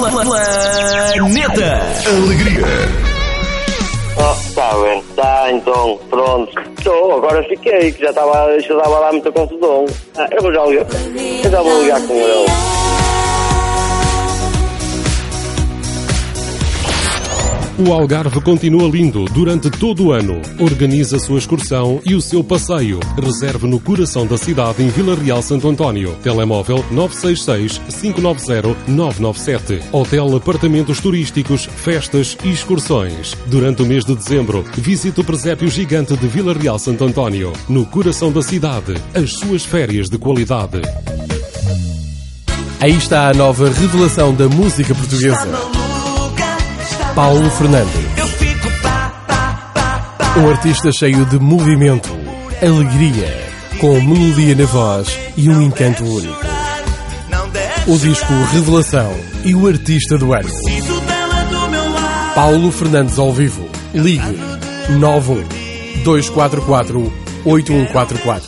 Alegria. 2.07 3.10
Ah, 4.71 4.75
está 4.75 4.77
bem. 4.77 5.03
Tá, 5.15 5.51
então, 5.51 5.99
pronto. 6.09 6.59
Estou, 6.77 7.17
agora 7.17 7.43
fiquei, 7.43 7.91
que 7.91 8.01
já 8.01 8.09
estava 8.09 8.57
já 8.59 8.73
estava 8.75 8.99
lá 8.99 9.11
muita 9.11 9.31
confusão. 9.31 9.85
Ah, 10.17 10.27
eu 10.31 10.41
vou 10.41 10.53
já 10.53 10.65
ligar. 10.65 10.87
Já 11.49 11.61
vou 11.61 11.81
ligar 11.81 12.01
com 12.07 12.13
ele. 12.13 12.80
O 17.83 17.93
Algarve 17.93 18.39
continua 18.41 18.87
lindo 18.87 19.25
durante 19.25 19.67
todo 19.71 20.05
o 20.05 20.11
ano. 20.11 20.39
Organize 20.59 21.15
a 21.15 21.19
sua 21.19 21.39
excursão 21.39 21.99
e 22.05 22.13
o 22.13 22.21
seu 22.21 22.43
passeio. 22.43 22.99
Reserve 23.19 23.65
no 23.65 23.79
coração 23.79 24.27
da 24.27 24.37
cidade 24.37 24.83
em 24.83 24.89
Vila 24.89 25.15
Real 25.15 25.41
Santo 25.41 25.67
António. 25.67 26.15
Telemóvel 26.21 26.85
966-590-997. 26.91 29.81
Hotel 29.91 30.35
Apartamentos 30.35 30.99
Turísticos, 30.99 31.65
Festas 31.65 32.37
e 32.43 32.51
Excursões. 32.51 33.35
Durante 33.47 33.81
o 33.81 33.85
mês 33.87 34.05
de 34.05 34.13
dezembro, 34.13 34.63
visite 34.77 35.19
o 35.19 35.23
presépio 35.23 35.67
gigante 35.67 36.15
de 36.15 36.27
Vila 36.27 36.53
Real 36.53 36.77
Santo 36.77 37.03
António. 37.03 37.51
No 37.67 37.83
coração 37.83 38.31
da 38.31 38.43
cidade. 38.43 38.93
As 39.15 39.33
suas 39.33 39.65
férias 39.65 40.07
de 40.07 40.19
qualidade. 40.19 40.83
Aí 42.79 42.95
está 42.95 43.29
a 43.29 43.33
nova 43.33 43.71
revelação 43.71 44.35
da 44.35 44.47
música 44.47 44.93
portuguesa. 44.93 45.80
Paulo 47.15 47.49
Fernandes. 47.51 47.93
Um 50.37 50.49
artista 50.49 50.91
cheio 50.93 51.25
de 51.25 51.37
movimento, 51.39 52.09
alegria, 52.61 53.49
com 53.79 53.99
melodia 53.99 54.55
na 54.55 54.65
voz 54.65 55.19
e 55.35 55.49
um 55.49 55.61
encanto 55.61 56.05
único. 56.05 56.39
O 57.87 57.97
disco 57.97 58.33
Revelação 58.53 59.13
e 59.43 59.53
o 59.53 59.67
artista 59.67 60.17
do 60.17 60.33
ano. 60.33 60.49
Paulo 62.33 62.71
Fernandes 62.71 63.19
ao 63.19 63.33
vivo. 63.33 63.67
Ligue 63.93 64.39
91 64.97 65.43
244 66.03 67.13
8144. 67.43 68.47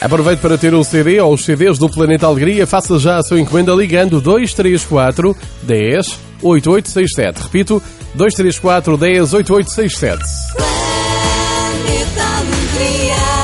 Aproveite 0.00 0.42
para 0.42 0.58
ter 0.58 0.74
o 0.74 0.82
CD 0.82 1.20
ou 1.20 1.34
os 1.34 1.44
CDs 1.44 1.78
do 1.78 1.88
Planeta 1.88 2.26
Alegria. 2.26 2.66
Faça 2.66 2.98
já 2.98 3.18
a 3.18 3.22
sua 3.22 3.38
encomenda 3.38 3.72
ligando 3.72 4.20
234 4.20 5.36
10 5.62 6.31
8867. 6.42 7.42
Repito, 7.42 7.82
234 8.14 8.96
10 8.96 9.34
8867. 9.34 10.22
Planeta 10.56 12.22
Alegria. 12.38 13.42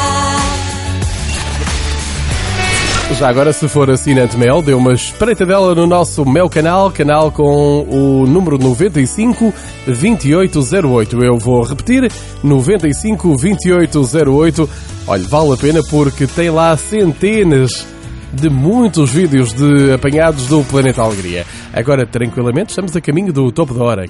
Já 3.18 3.30
agora, 3.30 3.52
se 3.52 3.66
for 3.68 3.90
assinante 3.90 4.36
Mel, 4.36 4.62
dê 4.62 4.74
uma 4.74 4.92
espreitadela 4.92 5.74
no 5.74 5.86
nosso 5.86 6.24
Mel 6.24 6.48
canal, 6.48 6.90
canal 6.90 7.32
com 7.32 7.86
o 7.88 8.26
número 8.26 8.58
95 8.58 9.52
2808. 9.86 11.24
Eu 11.24 11.38
vou 11.38 11.62
repetir, 11.64 12.12
95 12.44 13.28
2808. 13.28 14.70
Olha, 15.06 15.26
vale 15.26 15.52
a 15.54 15.56
pena 15.56 15.80
porque 15.90 16.26
tem 16.26 16.50
lá 16.50 16.76
centenas 16.76 17.86
de 18.32 18.48
muitos 18.48 19.10
vídeos 19.10 19.52
de 19.52 19.92
apanhados 19.92 20.48
do 20.48 20.62
Planeta 20.64 21.02
Alegria. 21.02 21.46
Agora, 21.72 22.06
tranquilamente, 22.06 22.70
estamos 22.70 22.94
a 22.96 23.00
caminho 23.00 23.32
do 23.32 23.50
topo 23.52 23.74
da 23.74 23.82
hora. 23.84 24.04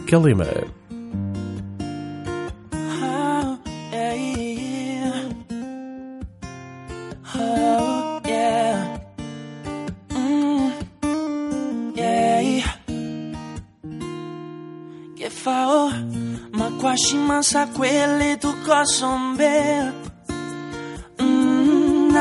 Yeah, 3.92 4.14
yeah. 4.14 5.22
Oh, 7.34 8.20
yeah. 8.26 8.98
Mm, 10.10 10.72
yeah. 11.96 12.74
Gefao, 15.16 15.90
makwashima 16.52 17.40
kwele 17.76 18.36
tukosombe. 18.36 20.07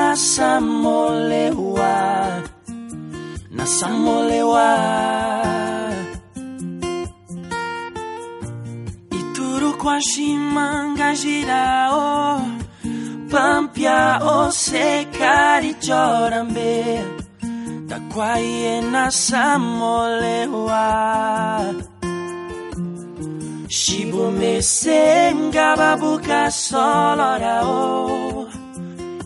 nasamolewa 0.07 1.95
nasamolewa. 3.51 4.69
Ituruquashimanga 9.19 11.09
girao 11.21 12.41
Pampia 13.31 14.19
o 14.23 14.51
secari 14.51 15.73
chorambe 15.85 17.03
Taquaie 17.89 18.81
nasamolewa. 18.93 20.85
Shibumese 23.67 25.01
ngababuka 25.35 26.51
solorao 26.51 28.27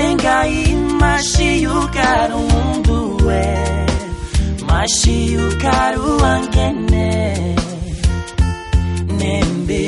tengai 0.00 0.72
e, 0.72 0.74
mundue 2.50 3.44
machiukaru 4.68 6.10
angene 6.32 7.10
nembe 9.18 9.84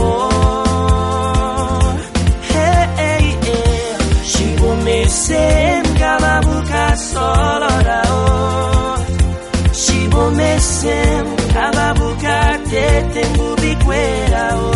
shibomesenga 4.74 6.12
babuka 6.22 6.84
solorao 7.10 8.22
shibomesenga 9.82 11.64
babuka 11.76 12.38
tete 12.70 13.22
o. 13.34 14.73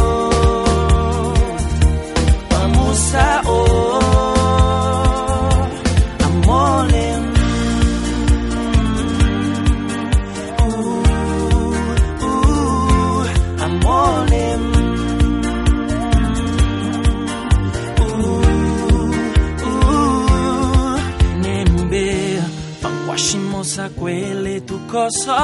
kosa 24.91 25.39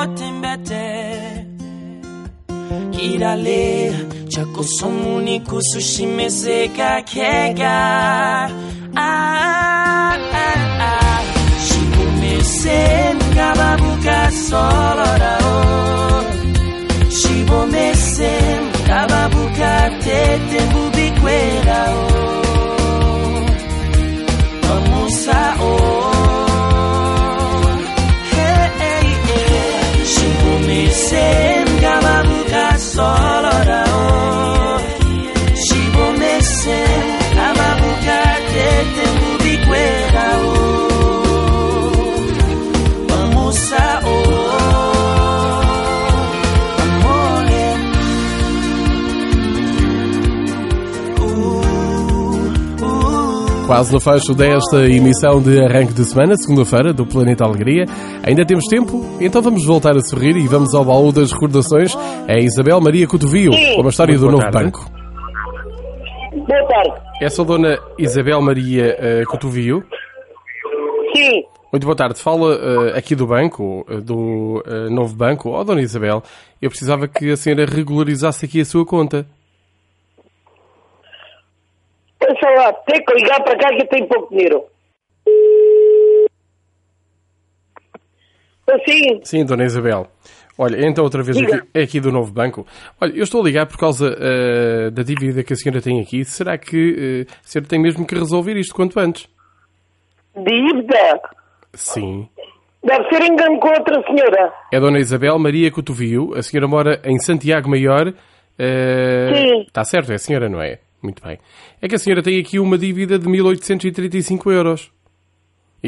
otembete 0.00 0.86
kirale 2.92 3.92
chako 4.28 4.62
somu 4.78 5.20
ni 5.20 5.40
kusushimeze 5.40 6.68
ka 6.76 6.92
kega. 7.12 7.78
Ah, 8.96 10.16
ah, 10.44 10.56
ah. 10.90 11.22
shibomese 11.66 12.78
mkababuka 13.18 14.18
solorao 14.46 16.24
shibomese 17.18 18.30
mkababuka 18.66 19.90
tete 20.04 20.58
mbubikwerao 20.66 22.10
omusao 24.74 25.99
Shibomesem 35.62 37.09
Quase 53.70 53.92
no 53.92 54.00
fecho 54.00 54.34
desta 54.34 54.84
emissão 54.88 55.40
de 55.40 55.64
arranque 55.64 55.92
de 55.92 56.04
semana, 56.04 56.34
segunda-feira, 56.36 56.92
do 56.92 57.06
Planeta 57.06 57.44
Alegria. 57.44 57.84
Ainda 58.26 58.44
temos 58.44 58.64
tempo, 58.66 59.00
então 59.20 59.40
vamos 59.40 59.64
voltar 59.64 59.96
a 59.96 60.00
sorrir 60.00 60.36
e 60.36 60.48
vamos 60.48 60.74
ao 60.74 60.84
baú 60.84 61.12
das 61.12 61.30
recordações. 61.30 61.96
É 62.26 62.40
Isabel 62.40 62.80
Maria 62.80 63.06
Cotovio, 63.06 63.52
com 63.52 63.80
uma 63.82 63.90
história 63.90 64.18
Muito 64.18 64.26
do 64.26 64.32
novo 64.32 64.50
tarde. 64.50 64.64
banco. 64.64 64.90
Boa 66.48 66.66
tarde. 66.66 66.94
Essa 67.22 67.44
dona 67.44 67.78
Isabel 67.96 68.42
Maria 68.42 68.96
eh, 68.98 69.22
Cotovio. 69.28 69.84
Sim, 71.14 71.44
Muito 71.72 71.84
boa 71.84 71.94
tarde. 71.96 72.20
Fala 72.20 72.52
eh, 72.56 72.98
aqui 72.98 73.14
do 73.14 73.24
banco, 73.28 73.86
eh, 73.88 74.00
do 74.00 74.64
eh, 74.66 74.90
novo 74.90 75.14
banco. 75.14 75.50
Oh, 75.50 75.62
dona 75.62 75.80
Isabel, 75.80 76.24
eu 76.60 76.70
precisava 76.70 77.06
que 77.06 77.30
a 77.30 77.36
senhora 77.36 77.66
regularizasse 77.66 78.46
aqui 78.46 78.62
a 78.62 78.64
sua 78.64 78.84
conta. 78.84 79.24
Pensa 82.20 82.50
lá, 82.50 82.72
tem 82.72 83.04
que 83.04 83.14
ligar 83.14 83.42
para 83.42 83.58
cá 83.58 83.68
que 83.70 83.82
eu 83.82 83.88
tenho 83.88 84.06
pouco 84.06 84.30
dinheiro. 84.30 84.64
Sim, 88.86 89.20
Sim, 89.24 89.44
Dona 89.44 89.64
Isabel. 89.64 90.06
Olha, 90.56 90.86
então 90.86 91.02
outra 91.02 91.22
vez 91.22 91.36
aqui, 91.38 91.68
é 91.74 91.82
aqui 91.82 92.00
do 92.00 92.12
novo 92.12 92.32
banco. 92.32 92.66
Olha, 93.00 93.12
eu 93.16 93.24
estou 93.24 93.40
a 93.40 93.44
ligar 93.44 93.66
por 93.66 93.78
causa 93.78 94.14
eh, 94.20 94.90
da 94.90 95.02
dívida 95.02 95.42
que 95.42 95.54
a 95.54 95.56
senhora 95.56 95.80
tem 95.80 96.00
aqui. 96.00 96.24
Será 96.24 96.56
que 96.58 97.26
eh, 97.26 97.32
a 97.32 97.48
senhora 97.48 97.68
tem 97.68 97.80
mesmo 97.80 98.06
que 98.06 98.14
resolver 98.14 98.56
isto 98.56 98.74
quanto 98.74 99.00
antes? 99.00 99.26
dívida. 100.36 101.20
Sim. 101.74 102.28
Deve 102.84 103.08
ser 103.08 103.22
engano 103.24 103.58
com 103.58 103.68
outra 103.68 104.02
senhora. 104.06 104.52
É 104.72 104.76
a 104.76 104.80
Dona 104.80 104.98
Isabel 104.98 105.38
Maria 105.38 105.70
Cotovio. 105.70 106.34
A 106.36 106.42
senhora 106.42 106.68
mora 106.68 107.00
em 107.04 107.18
Santiago 107.18 107.68
Maior. 107.68 108.12
Eh, 108.58 109.32
Sim. 109.34 109.60
Está 109.62 109.84
certo, 109.84 110.12
é 110.12 110.14
a 110.14 110.18
senhora, 110.18 110.48
não 110.48 110.60
é? 110.60 110.78
Muito 111.02 111.22
bem. 111.22 111.38
É 111.80 111.88
que 111.88 111.94
a 111.94 111.98
senhora 111.98 112.22
tem 112.22 112.38
aqui 112.40 112.58
uma 112.58 112.76
dívida 112.76 113.18
de 113.18 113.28
1835 113.28 114.50
euros. 114.52 114.92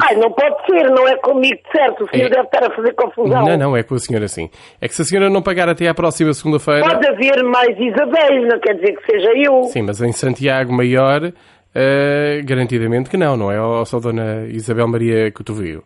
Ai, 0.02 0.16
não 0.16 0.32
pode 0.32 0.56
ser, 0.64 0.88
não 0.90 1.06
é 1.06 1.16
comigo 1.18 1.54
de 1.54 1.70
certo. 1.70 2.04
O 2.04 2.08
senhor 2.08 2.26
É. 2.28 2.30
deve 2.30 2.44
estar 2.44 2.64
a 2.64 2.74
fazer 2.74 2.94
confusão. 2.94 3.44
Não, 3.44 3.56
não, 3.58 3.76
é 3.76 3.82
com 3.82 3.94
a 3.94 3.98
senhora 3.98 4.26
sim. 4.26 4.48
É 4.80 4.88
que 4.88 4.94
se 4.94 5.02
a 5.02 5.04
senhora 5.04 5.28
não 5.28 5.42
pagar 5.42 5.68
até 5.68 5.86
à 5.86 5.92
próxima 5.92 6.32
segunda-feira... 6.32 6.80
Pode 6.88 7.06
haver 7.06 7.42
mais 7.44 7.78
Isabéis, 7.78 8.48
não 8.48 8.58
quer 8.58 8.74
dizer 8.76 8.96
que 8.96 9.12
seja 9.12 9.30
eu. 9.36 9.64
Sim, 9.64 9.82
mas 9.82 10.00
em 10.00 10.12
Santiago 10.12 10.72
Maior, 10.72 11.30
eh, 11.74 12.40
garantidamente 12.42 13.10
que 13.10 13.18
não, 13.18 13.36
não 13.36 13.52
é? 13.52 13.60
Ou 13.60 13.84
só 13.84 14.00
Dona 14.00 14.46
Isabel 14.48 14.88
Maria 14.88 15.30
Cotovio? 15.30 15.84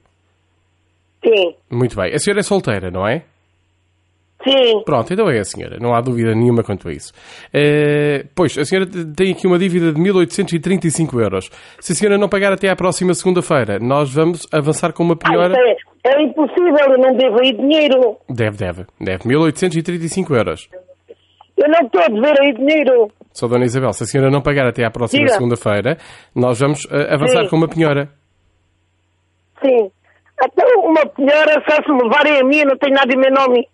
Sim, 1.24 1.56
Muito 1.68 1.96
bem. 1.96 2.14
A 2.14 2.18
senhora 2.20 2.38
é 2.38 2.42
solteira, 2.44 2.88
não 2.92 3.04
é? 3.08 3.24
Sim. 4.44 4.82
Pronto, 4.84 5.12
então 5.12 5.28
é 5.28 5.38
a 5.38 5.44
senhora. 5.44 5.78
Não 5.80 5.94
há 5.94 6.00
dúvida 6.00 6.34
nenhuma 6.34 6.62
quanto 6.62 6.88
a 6.88 6.92
isso. 6.92 7.12
Eh, 7.52 8.24
pois, 8.34 8.56
a 8.58 8.64
senhora 8.64 8.86
tem 9.16 9.32
aqui 9.32 9.46
uma 9.46 9.58
dívida 9.58 9.92
de 9.92 10.00
1835 10.00 11.20
euros. 11.20 11.50
Se 11.80 11.92
a 11.92 11.94
senhora 11.94 12.18
não 12.18 12.28
pagar 12.28 12.52
até 12.52 12.68
à 12.68 12.76
próxima 12.76 13.14
segunda-feira, 13.14 13.78
nós 13.80 14.12
vamos 14.12 14.46
avançar 14.52 14.92
com 14.92 15.02
uma 15.02 15.14
Ah, 15.14 15.28
penhora... 15.28 15.54
isso 15.72 15.86
é, 16.04 16.10
é 16.14 16.22
impossível, 16.22 16.92
eu 16.92 16.98
não 16.98 17.16
devo 17.16 17.40
aí 17.40 17.52
dinheiro. 17.52 18.16
Deve, 18.28 18.56
deve. 18.56 18.86
Deve. 19.00 19.26
1835 19.28 20.34
euros. 20.34 20.68
Eu 21.56 21.68
não 21.70 21.80
estou 21.86 22.02
a 22.02 22.08
dever 22.08 22.40
aí 22.42 22.52
dinheiro. 22.52 23.08
Só 23.32 23.48
Dona 23.48 23.64
Isabel, 23.64 23.92
se 23.92 24.02
a 24.04 24.06
senhora 24.06 24.30
não 24.30 24.42
pagar 24.42 24.66
até 24.66 24.84
à 24.84 24.90
próxima 24.90 25.26
segunda-feira, 25.28 25.96
nós 26.34 26.60
vamos 26.60 26.86
eh, 26.90 27.14
avançar 27.14 27.44
Sim. 27.44 27.48
com 27.48 27.56
uma 27.56 27.68
penhora. 27.68 28.08
Sim. 29.64 29.90
Então, 30.44 30.80
uma 30.84 31.00
senhora, 31.16 31.62
só 31.68 31.82
se 31.82 31.90
me 31.90 32.02
levarem 32.02 32.40
a 32.40 32.44
mim, 32.44 32.58
eu 32.58 32.66
não 32.66 32.76
tenho 32.76 32.94
nada 32.94 33.10
em 33.12 33.16
meu 33.18 33.30
nome. 33.32 33.66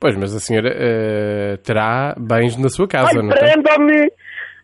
Pois, 0.00 0.16
mas 0.16 0.34
a 0.34 0.40
senhora 0.40 0.68
eh, 0.74 1.56
terá 1.64 2.14
bens 2.18 2.56
na 2.56 2.68
sua 2.68 2.86
casa, 2.88 3.10
Ai, 3.10 3.22
não 3.22 3.28
tem? 3.28 3.38
prendam-me, 3.38 4.12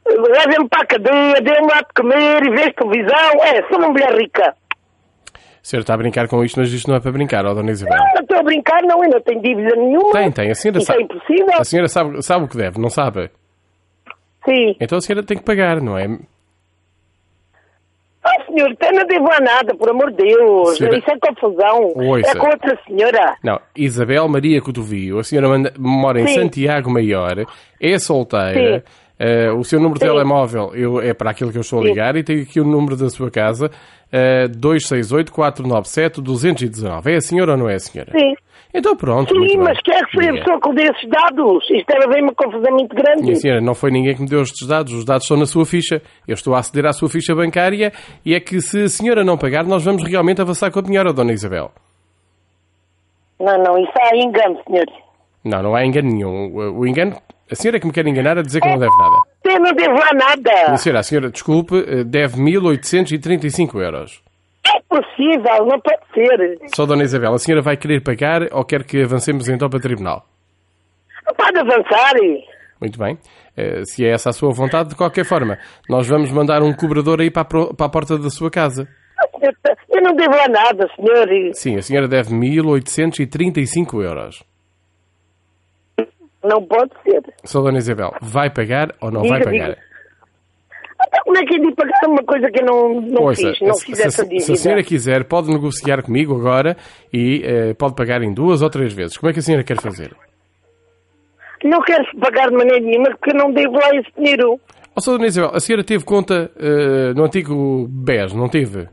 levem-me 0.06 0.68
para 0.68 0.82
a 0.82 0.86
cadeia, 0.86 1.40
dêem-me 1.42 1.68
lá 1.68 1.80
de 1.80 1.94
comer 1.94 2.42
e 2.46 2.50
vejo 2.50 2.72
televisão. 2.74 3.44
É, 3.44 3.62
sou 3.68 3.78
uma 3.78 3.88
mulher 3.88 4.12
rica. 4.16 4.54
A 5.34 5.68
senhora 5.68 5.82
está 5.82 5.94
a 5.94 5.98
brincar 5.98 6.28
com 6.28 6.42
isto, 6.42 6.58
mas 6.58 6.72
isto 6.72 6.88
não 6.88 6.96
é 6.96 7.00
para 7.00 7.12
brincar, 7.12 7.44
ó 7.44 7.52
Dona 7.52 7.70
Isabel. 7.70 7.96
Não, 7.98 8.04
não 8.14 8.22
estou 8.22 8.38
a 8.38 8.42
brincar, 8.42 8.82
não, 8.82 8.98
não 9.00 9.20
tenho 9.20 9.42
dívida 9.42 9.76
nenhuma. 9.76 10.12
Tem, 10.12 10.32
tem. 10.32 10.50
A 10.50 10.54
senhora 10.54 10.78
Isso 10.78 10.86
sabe. 10.86 11.00
é 11.00 11.02
impossível. 11.04 11.60
A 11.60 11.64
senhora 11.64 11.88
sabe, 11.88 12.22
sabe 12.22 12.44
o 12.44 12.48
que 12.48 12.56
deve, 12.56 12.80
não 12.80 12.88
sabe? 12.88 13.30
Sim. 14.48 14.76
Então 14.80 14.96
a 14.98 15.00
senhora 15.00 15.24
tem 15.26 15.36
que 15.36 15.44
pagar, 15.44 15.80
não 15.82 15.98
é? 15.98 16.06
Senhor, 18.58 18.76
eu 18.80 18.92
não 18.92 19.06
devo 19.06 19.30
a 19.32 19.40
nada, 19.40 19.74
por 19.74 19.88
amor 19.90 20.10
de 20.10 20.24
Deus. 20.24 20.76
Senhora- 20.76 20.98
Isso 20.98 21.10
é 21.10 21.18
confusão. 21.18 21.92
Ouça. 21.94 22.30
É 22.30 22.34
com 22.34 22.46
outra 22.46 22.78
senhora. 22.86 23.36
Não, 23.44 23.58
Isabel 23.76 24.28
Maria 24.28 24.60
Cotovio, 24.60 25.18
a 25.18 25.24
senhora 25.24 25.48
manda- 25.48 25.72
mora 25.78 26.20
em 26.20 26.26
Sim. 26.26 26.34
Santiago 26.40 26.90
Maior, 26.90 27.44
é 27.80 27.98
solteira, 27.98 28.82
eh, 29.18 29.50
o 29.52 29.62
seu 29.64 29.78
número 29.78 29.98
de 30.00 30.06
Sim. 30.06 30.12
telemóvel 30.12 30.72
eu, 30.74 31.00
é 31.00 31.14
para 31.14 31.30
aquilo 31.30 31.50
que 31.52 31.58
eu 31.58 31.62
estou 31.62 31.80
a 31.80 31.84
ligar 31.84 32.16
e 32.16 32.22
tem 32.24 32.40
aqui 32.42 32.60
o 32.60 32.64
número 32.64 32.96
da 32.96 33.08
sua 33.10 33.30
casa, 33.30 33.70
eh, 34.12 34.48
268-497-219. 34.48 37.12
É 37.12 37.16
a 37.16 37.20
senhora 37.20 37.52
ou 37.52 37.58
não 37.58 37.68
é 37.68 37.74
a 37.74 37.78
senhora? 37.80 38.10
Sim. 38.12 38.34
Então 38.78 38.96
pronto. 38.96 39.34
Sim, 39.34 39.40
bem. 39.40 39.58
mas 39.58 39.78
quem 39.82 39.94
é 39.94 40.04
que 40.04 40.12
foi 40.12 40.28
a 40.28 40.32
pessoa 40.32 40.60
que 40.60 40.74
deu 40.74 40.92
esses 40.92 41.08
dados? 41.10 41.70
Isto 41.70 41.86
deve 41.86 42.04
haver 42.04 42.22
uma 42.22 42.34
confusão 42.34 42.72
muito 42.72 42.94
grande. 42.94 43.22
Minha 43.22 43.34
senhora, 43.34 43.60
não 43.60 43.74
foi 43.74 43.90
ninguém 43.90 44.14
que 44.14 44.22
me 44.22 44.28
deu 44.28 44.40
estes 44.40 44.66
dados. 44.68 44.92
Os 44.92 45.04
dados 45.04 45.24
estão 45.24 45.36
na 45.36 45.46
sua 45.46 45.66
ficha. 45.66 46.00
Eu 46.26 46.34
estou 46.34 46.54
a 46.54 46.60
aceder 46.60 46.86
à 46.86 46.92
sua 46.92 47.08
ficha 47.08 47.34
bancária 47.34 47.92
e 48.24 48.34
é 48.34 48.40
que 48.40 48.60
se 48.60 48.84
a 48.84 48.88
senhora 48.88 49.24
não 49.24 49.36
pagar, 49.36 49.64
nós 49.64 49.84
vamos 49.84 50.04
realmente 50.04 50.40
avançar 50.40 50.70
com 50.70 50.78
a 50.78 50.82
penhora, 50.82 51.12
Dona 51.12 51.32
Isabel. 51.32 51.72
Não, 53.40 53.56
não, 53.62 53.78
isso 53.78 53.92
há 54.00 54.16
engano, 54.16 54.58
senhor. 54.66 54.86
Não, 55.44 55.62
não 55.62 55.74
há 55.74 55.84
engano 55.84 56.08
nenhum. 56.08 56.54
O 56.78 56.86
engano... 56.86 57.16
A 57.50 57.54
senhora 57.54 57.80
que 57.80 57.86
me 57.86 57.92
quer 57.92 58.06
enganar 58.06 58.36
a 58.36 58.42
dizer 58.42 58.60
que 58.60 58.68
não 58.68 58.78
deve 58.78 58.92
nada. 58.98 59.16
Eu 59.44 59.58
não 59.60 59.72
devo 59.72 59.94
lá 59.94 60.10
nada. 60.12 60.66
Minha 60.66 60.76
senhora, 60.76 61.00
a 61.00 61.02
senhora, 61.02 61.30
desculpe, 61.30 61.76
eh, 61.78 62.04
deve 62.04 62.38
1835 62.38 63.80
euros. 63.80 64.22
É 64.74 64.80
possível, 64.88 65.66
não 65.66 65.80
pode 65.80 66.02
ser. 66.14 66.58
Só 66.74 66.84
Dona 66.86 67.02
Isabel, 67.04 67.32
a 67.34 67.38
senhora 67.38 67.62
vai 67.62 67.76
querer 67.76 68.02
pagar 68.02 68.42
ou 68.52 68.64
quer 68.64 68.84
que 68.84 69.02
avancemos 69.02 69.48
então 69.48 69.68
para 69.68 69.78
o 69.78 69.82
tribunal? 69.82 70.24
Pode 71.36 71.58
avançar. 71.58 72.14
Muito 72.80 72.98
bem. 72.98 73.18
Eh, 73.56 73.82
Se 73.84 74.04
é 74.04 74.10
essa 74.12 74.30
a 74.30 74.32
sua 74.32 74.52
vontade, 74.52 74.90
de 74.90 74.94
qualquer 74.96 75.24
forma, 75.24 75.58
nós 75.88 76.08
vamos 76.08 76.30
mandar 76.32 76.62
um 76.62 76.72
cobrador 76.74 77.20
aí 77.20 77.30
para 77.30 77.42
a, 77.42 77.84
a 77.84 77.88
porta 77.88 78.18
da 78.18 78.30
sua 78.30 78.50
casa. 78.50 78.86
Eu 79.90 80.02
não 80.02 80.14
devo 80.14 80.30
lá 80.36 80.48
nada, 80.48 80.88
senhor. 80.96 81.54
Sim, 81.54 81.76
a 81.76 81.82
senhora 81.82 82.06
deve 82.08 82.34
1835 82.34 84.02
euros. 84.02 84.42
Não 86.44 86.62
pode 86.64 86.92
ser. 87.02 87.20
Só 87.44 87.60
Dona 87.60 87.78
Isabel, 87.78 88.12
vai 88.22 88.48
pagar 88.50 88.94
ou 89.00 89.10
não 89.10 89.22
Diga, 89.22 89.34
vai 89.34 89.44
pagar? 89.44 89.68
diga. 89.70 89.87
Então, 91.06 91.20
como 91.24 91.38
é 91.38 91.44
que 91.44 91.54
é 91.54 91.58
de 91.58 91.74
pagar 91.74 92.08
uma 92.08 92.22
coisa 92.24 92.50
que 92.50 92.60
eu 92.60 92.66
não, 92.66 93.00
não 93.00 93.22
Ouça, 93.22 93.52
fiz? 93.52 93.60
Não 93.60 93.74
se, 93.74 93.84
fiz 93.86 93.96
se- 93.98 94.06
essa 94.06 94.22
se 94.24 94.28
dívida. 94.28 94.52
a 94.52 94.56
senhora 94.56 94.82
quiser, 94.82 95.24
pode 95.24 95.48
negociar 95.48 96.02
comigo 96.02 96.34
agora 96.36 96.76
e 97.12 97.42
eh, 97.44 97.74
pode 97.74 97.94
pagar 97.94 98.22
em 98.22 98.32
duas 98.34 98.62
ou 98.62 98.68
três 98.70 98.92
vezes. 98.92 99.16
Como 99.16 99.30
é 99.30 99.32
que 99.32 99.38
a 99.38 99.42
senhora 99.42 99.62
quer 99.64 99.80
fazer? 99.80 100.14
Não 101.64 101.80
quero 101.82 102.04
pagar 102.20 102.48
de 102.50 102.56
maneira 102.56 102.80
nenhuma 102.80 103.10
porque 103.10 103.30
eu 103.30 103.34
não 103.36 103.52
devo 103.52 103.74
lá 103.74 103.90
esse 103.94 104.10
dinheiro. 104.16 104.60
Ó, 104.94 105.00
Sra. 105.00 105.12
Dona 105.14 105.26
Isabel, 105.26 105.50
a 105.54 105.60
senhora 105.60 105.84
teve 105.84 106.04
conta 106.04 106.50
eh, 106.58 107.12
no 107.14 107.24
antigo 107.24 107.86
BES, 107.88 108.32
não 108.32 108.48
teve? 108.48 108.88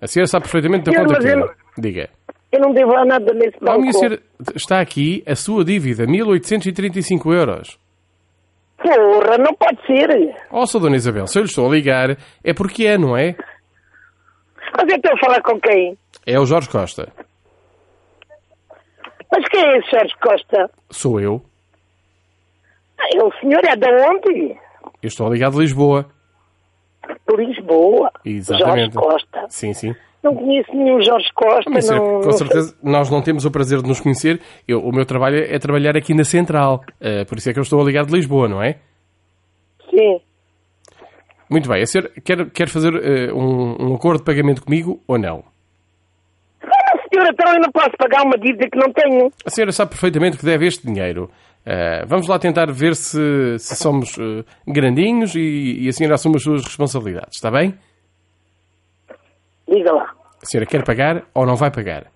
A 0.00 0.06
senhora 0.08 0.26
sabe 0.26 0.44
perfeitamente 0.44 0.84
da 0.84 0.92
Senhor, 0.92 1.06
conta 1.06 1.20
que 1.20 1.28
eu 1.28 1.50
Diga. 1.78 2.08
Eu 2.50 2.60
não 2.60 2.72
devo 2.74 2.92
lá 2.92 3.04
nada 3.04 3.32
nesse 3.32 3.58
banco. 3.60 3.80
minha 3.80 3.92
senhora, 3.92 4.18
está 4.54 4.80
aqui 4.80 5.22
a 5.26 5.34
sua 5.34 5.64
dívida, 5.64 6.06
1835 6.06 7.32
euros. 7.32 7.78
Porra, 8.82 9.38
não 9.38 9.54
pode 9.54 9.78
ser. 9.86 10.34
Ó, 10.50 10.64
Sra. 10.64 10.80
Dona 10.80 10.96
Isabel, 10.96 11.26
se 11.26 11.38
eu 11.38 11.42
lhe 11.42 11.48
estou 11.48 11.66
a 11.66 11.70
ligar, 11.74 12.16
é 12.42 12.52
porque 12.52 12.86
é, 12.86 12.98
não 12.98 13.16
é? 13.16 13.36
Mas 14.76 14.88
eu 14.90 14.96
estou 14.96 15.12
a 15.12 15.18
falar 15.18 15.42
com 15.42 15.60
quem? 15.60 15.96
É 16.26 16.38
o 16.38 16.46
Jorge 16.46 16.68
Costa. 16.68 17.12
Mas 19.30 19.48
quem 19.48 19.62
é 19.64 19.78
esse 19.78 19.90
Jorge 19.90 20.14
Costa? 20.20 20.70
Sou 20.90 21.20
eu. 21.20 21.42
Ah, 22.98 23.24
O 23.24 23.32
senhor 23.40 23.64
é 23.64 23.76
de 23.76 23.88
onde? 23.88 24.50
Eu 25.02 25.08
estou 25.08 25.32
ligado 25.32 25.54
de 25.54 25.60
Lisboa. 25.60 26.06
Lisboa. 27.28 28.10
Exatamente. 28.24 28.94
Jorge 28.94 29.08
Costa. 29.08 29.46
Sim, 29.48 29.72
sim. 29.74 29.94
Não 30.22 30.34
conheço 30.36 30.70
nenhum 30.72 31.00
Jorge 31.02 31.28
Costa. 31.34 31.80
Senhora, 31.80 32.04
não, 32.04 32.20
com 32.20 32.26
não 32.26 32.32
certeza, 32.32 32.76
nós 32.82 33.10
não 33.10 33.20
temos 33.22 33.44
o 33.44 33.50
prazer 33.50 33.82
de 33.82 33.88
nos 33.88 34.00
conhecer. 34.00 34.40
Eu- 34.68 34.80
o 34.80 34.92
meu 34.92 35.04
trabalho 35.04 35.38
é 35.38 35.58
trabalhar 35.58 35.96
aqui 35.96 36.14
na 36.14 36.22
Central. 36.24 36.80
Eh, 37.00 37.24
por 37.24 37.38
isso 37.38 37.50
é 37.50 37.52
que 37.52 37.58
eu 37.58 37.62
estou 37.62 37.80
a 37.80 37.84
ligar 37.84 38.04
de 38.06 38.12
Lisboa, 38.14 38.48
não 38.48 38.62
é? 38.62 38.78
Sim. 39.90 40.20
Muito 41.50 41.68
bem. 41.68 41.82
A 41.82 41.86
senhora 41.86 42.10
quer, 42.24 42.50
quer 42.50 42.68
fazer 42.68 42.94
eh, 42.94 43.32
um, 43.32 43.90
um 43.90 43.94
acordo 43.96 44.18
de 44.18 44.24
pagamento 44.24 44.62
comigo 44.64 45.00
ou 45.08 45.18
não? 45.18 45.42
Ah, 46.62 46.98
senhora, 47.12 47.30
então 47.32 47.52
eu 47.54 47.60
não 47.60 47.72
posso 47.72 47.90
pagar 47.98 48.22
uma 48.22 48.38
dívida 48.38 48.68
que 48.70 48.78
não 48.78 48.92
tenho. 48.92 49.28
A 49.44 49.50
senhora 49.50 49.72
sabe 49.72 49.90
perfeitamente 49.90 50.38
que 50.38 50.44
deve 50.44 50.66
este 50.66 50.86
dinheiro. 50.86 51.28
Eh, 51.66 52.04
vamos 52.06 52.28
lá 52.28 52.38
tentar 52.38 52.70
ver 52.72 52.94
se, 52.94 53.58
se 53.58 53.74
somos 53.76 54.16
grandinhos 54.66 55.34
e, 55.34 55.78
e 55.84 55.88
a 55.88 55.92
senhora 55.92 56.14
assume 56.14 56.36
as 56.36 56.42
suas 56.42 56.64
responsabilidades, 56.64 57.36
está 57.36 57.50
bem? 57.50 57.74
Diga 59.72 59.92
lá. 59.92 60.12
A 60.42 60.46
senhora 60.46 60.66
quer 60.68 60.84
pagar 60.84 61.22
ou 61.34 61.46
não 61.46 61.56
vai 61.56 61.70
pagar? 61.70 62.06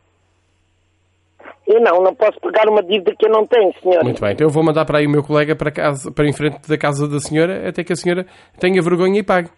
Eu 1.67 1.81
não, 1.81 2.01
não 2.03 2.15
posso 2.15 2.39
pagar 2.41 2.69
uma 2.69 2.83
dívida 2.83 3.13
que 3.19 3.27
eu 3.27 3.31
não 3.31 3.45
tenho, 3.47 3.73
senhora. 3.83 4.05
Muito 4.05 4.21
bem, 4.21 4.33
então 4.33 4.47
eu 4.47 4.53
vou 4.53 4.63
mandar 4.63 4.85
para 4.85 4.99
aí 4.99 5.07
o 5.07 5.11
meu 5.11 5.23
colega 5.23 5.57
para, 5.57 5.71
casa, 5.71 6.11
para 6.13 6.27
em 6.29 6.33
frente 6.33 6.61
da 6.69 6.79
casa 6.79 7.09
da 7.09 7.19
senhora 7.19 7.69
até 7.69 7.83
que 7.83 7.93
a 7.93 7.97
senhora 7.97 8.25
tenha 8.61 8.81
vergonha 8.83 9.19
e 9.19 9.23
pague. 9.23 9.51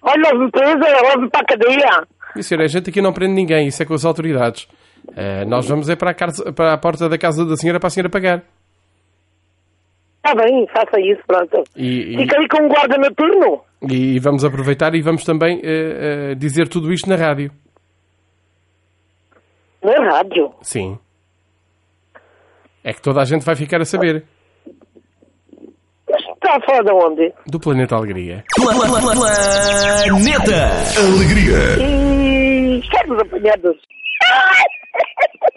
Olha, 0.00 0.22
leve-me 0.32 0.50
presa, 0.50 0.74
leve-me 0.78 1.28
para 1.30 1.40
a 1.40 1.44
cadeia. 1.44 2.06
E 2.36 2.42
senhora, 2.42 2.64
a 2.64 2.68
gente 2.68 2.88
aqui 2.90 3.02
não 3.02 3.12
prende 3.12 3.34
ninguém, 3.34 3.66
isso 3.68 3.82
é 3.82 3.86
com 3.86 3.94
as 3.94 4.04
autoridades. 4.04 4.68
Eh, 5.16 5.44
nós 5.44 5.68
vamos 5.68 5.88
é 5.88 5.96
para 5.96 6.10
a, 6.10 6.14
casa- 6.14 6.52
para 6.52 6.72
a 6.72 6.78
porta 6.78 7.08
da 7.08 7.18
casa 7.18 7.44
da 7.44 7.56
senhora 7.56 7.78
para 7.78 7.88
a 7.88 7.90
senhora 7.90 8.08
pagar. 8.10 8.42
Está 10.26 10.42
bem, 10.42 10.66
faça 10.74 11.00
isso, 11.00 11.22
pronto. 11.24 11.62
E, 11.76 12.14
e- 12.14 12.16
Fica 12.18 12.36
aí 12.40 12.48
com 12.48 12.64
um 12.64 12.68
guarda 12.68 12.96
noturno. 12.98 13.62
e 13.88 14.18
vamos 14.18 14.44
aproveitar 14.44 14.92
e 14.96 15.00
vamos 15.00 15.22
também 15.24 15.60
eh, 15.62 16.30
eh, 16.32 16.34
dizer 16.34 16.66
tudo 16.68 16.92
isto 16.92 17.08
na 17.08 17.14
rádio. 17.14 17.52
Na 19.84 19.92
rádio. 20.10 20.52
Sim. 20.62 20.98
É 22.82 22.92
que 22.92 23.00
toda 23.00 23.20
a 23.20 23.24
gente 23.24 23.44
vai 23.44 23.54
ficar 23.54 23.80
a 23.80 23.84
saber. 23.84 24.24
Mas 26.10 26.22
está 26.34 26.56
a 26.56 26.60
falar 26.66 26.82
de 26.82 26.92
onde? 26.92 27.32
Do 27.46 27.60
Planeta 27.60 27.94
Alegria. 27.94 28.42
Planeta 28.56 28.98
Alegria. 30.98 31.78
E... 31.80 32.80
Estamos 32.80 33.20
apanhados. 33.20 33.76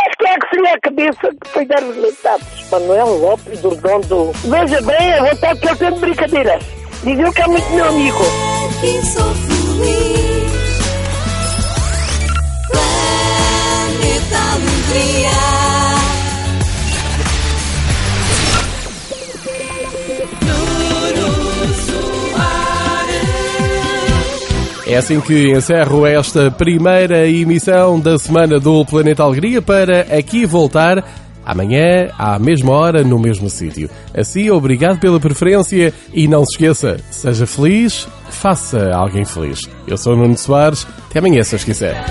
Ai! 0.00 0.18
é 0.28 0.38
que 0.38 0.48
seria 0.50 0.74
a 0.74 0.80
cabeça 0.80 1.34
que 1.42 1.48
foi 1.50 1.66
dar 1.66 1.82
resultados? 1.82 2.46
Manuel 2.70 3.18
Lopes 3.18 3.60
do 3.60 3.70
Redondo. 3.70 4.32
Veja 4.44 4.82
bem 4.82 5.12
a 5.14 5.24
vontade 5.24 5.60
que 5.60 5.68
ele 5.68 5.76
tem 5.76 5.92
de 5.92 6.00
brincadeiras. 6.00 6.62
Diz 7.02 7.34
que 7.34 7.42
é 7.42 7.46
muito 7.46 7.70
meu 7.70 7.84
amigo. 7.88 8.18
Sou 9.12 9.34
feliz. 9.34 10.38
Planeta 12.70 14.38
Alegria. 14.52 15.67
É 24.88 24.96
assim 24.96 25.20
que 25.20 25.52
encerro 25.52 26.06
esta 26.06 26.50
primeira 26.50 27.28
emissão 27.28 28.00
da 28.00 28.18
semana 28.18 28.58
do 28.58 28.86
Planeta 28.86 29.22
Alegria 29.22 29.60
para 29.60 30.00
aqui 30.00 30.46
voltar 30.46 31.04
amanhã, 31.44 32.08
à 32.18 32.38
mesma 32.38 32.72
hora, 32.72 33.04
no 33.04 33.18
mesmo 33.18 33.50
sítio. 33.50 33.90
Assim, 34.14 34.48
obrigado 34.48 34.98
pela 34.98 35.20
preferência 35.20 35.92
e 36.12 36.26
não 36.26 36.42
se 36.42 36.54
esqueça, 36.54 36.96
seja 37.10 37.46
feliz, 37.46 38.08
faça 38.30 38.90
alguém 38.94 39.26
feliz. 39.26 39.60
Eu 39.86 39.98
sou 39.98 40.16
Nuno 40.16 40.38
Soares, 40.38 40.86
até 41.10 41.18
amanhã 41.18 41.42
se 41.42 41.54
os 41.54 41.64
quiser. 41.64 42.02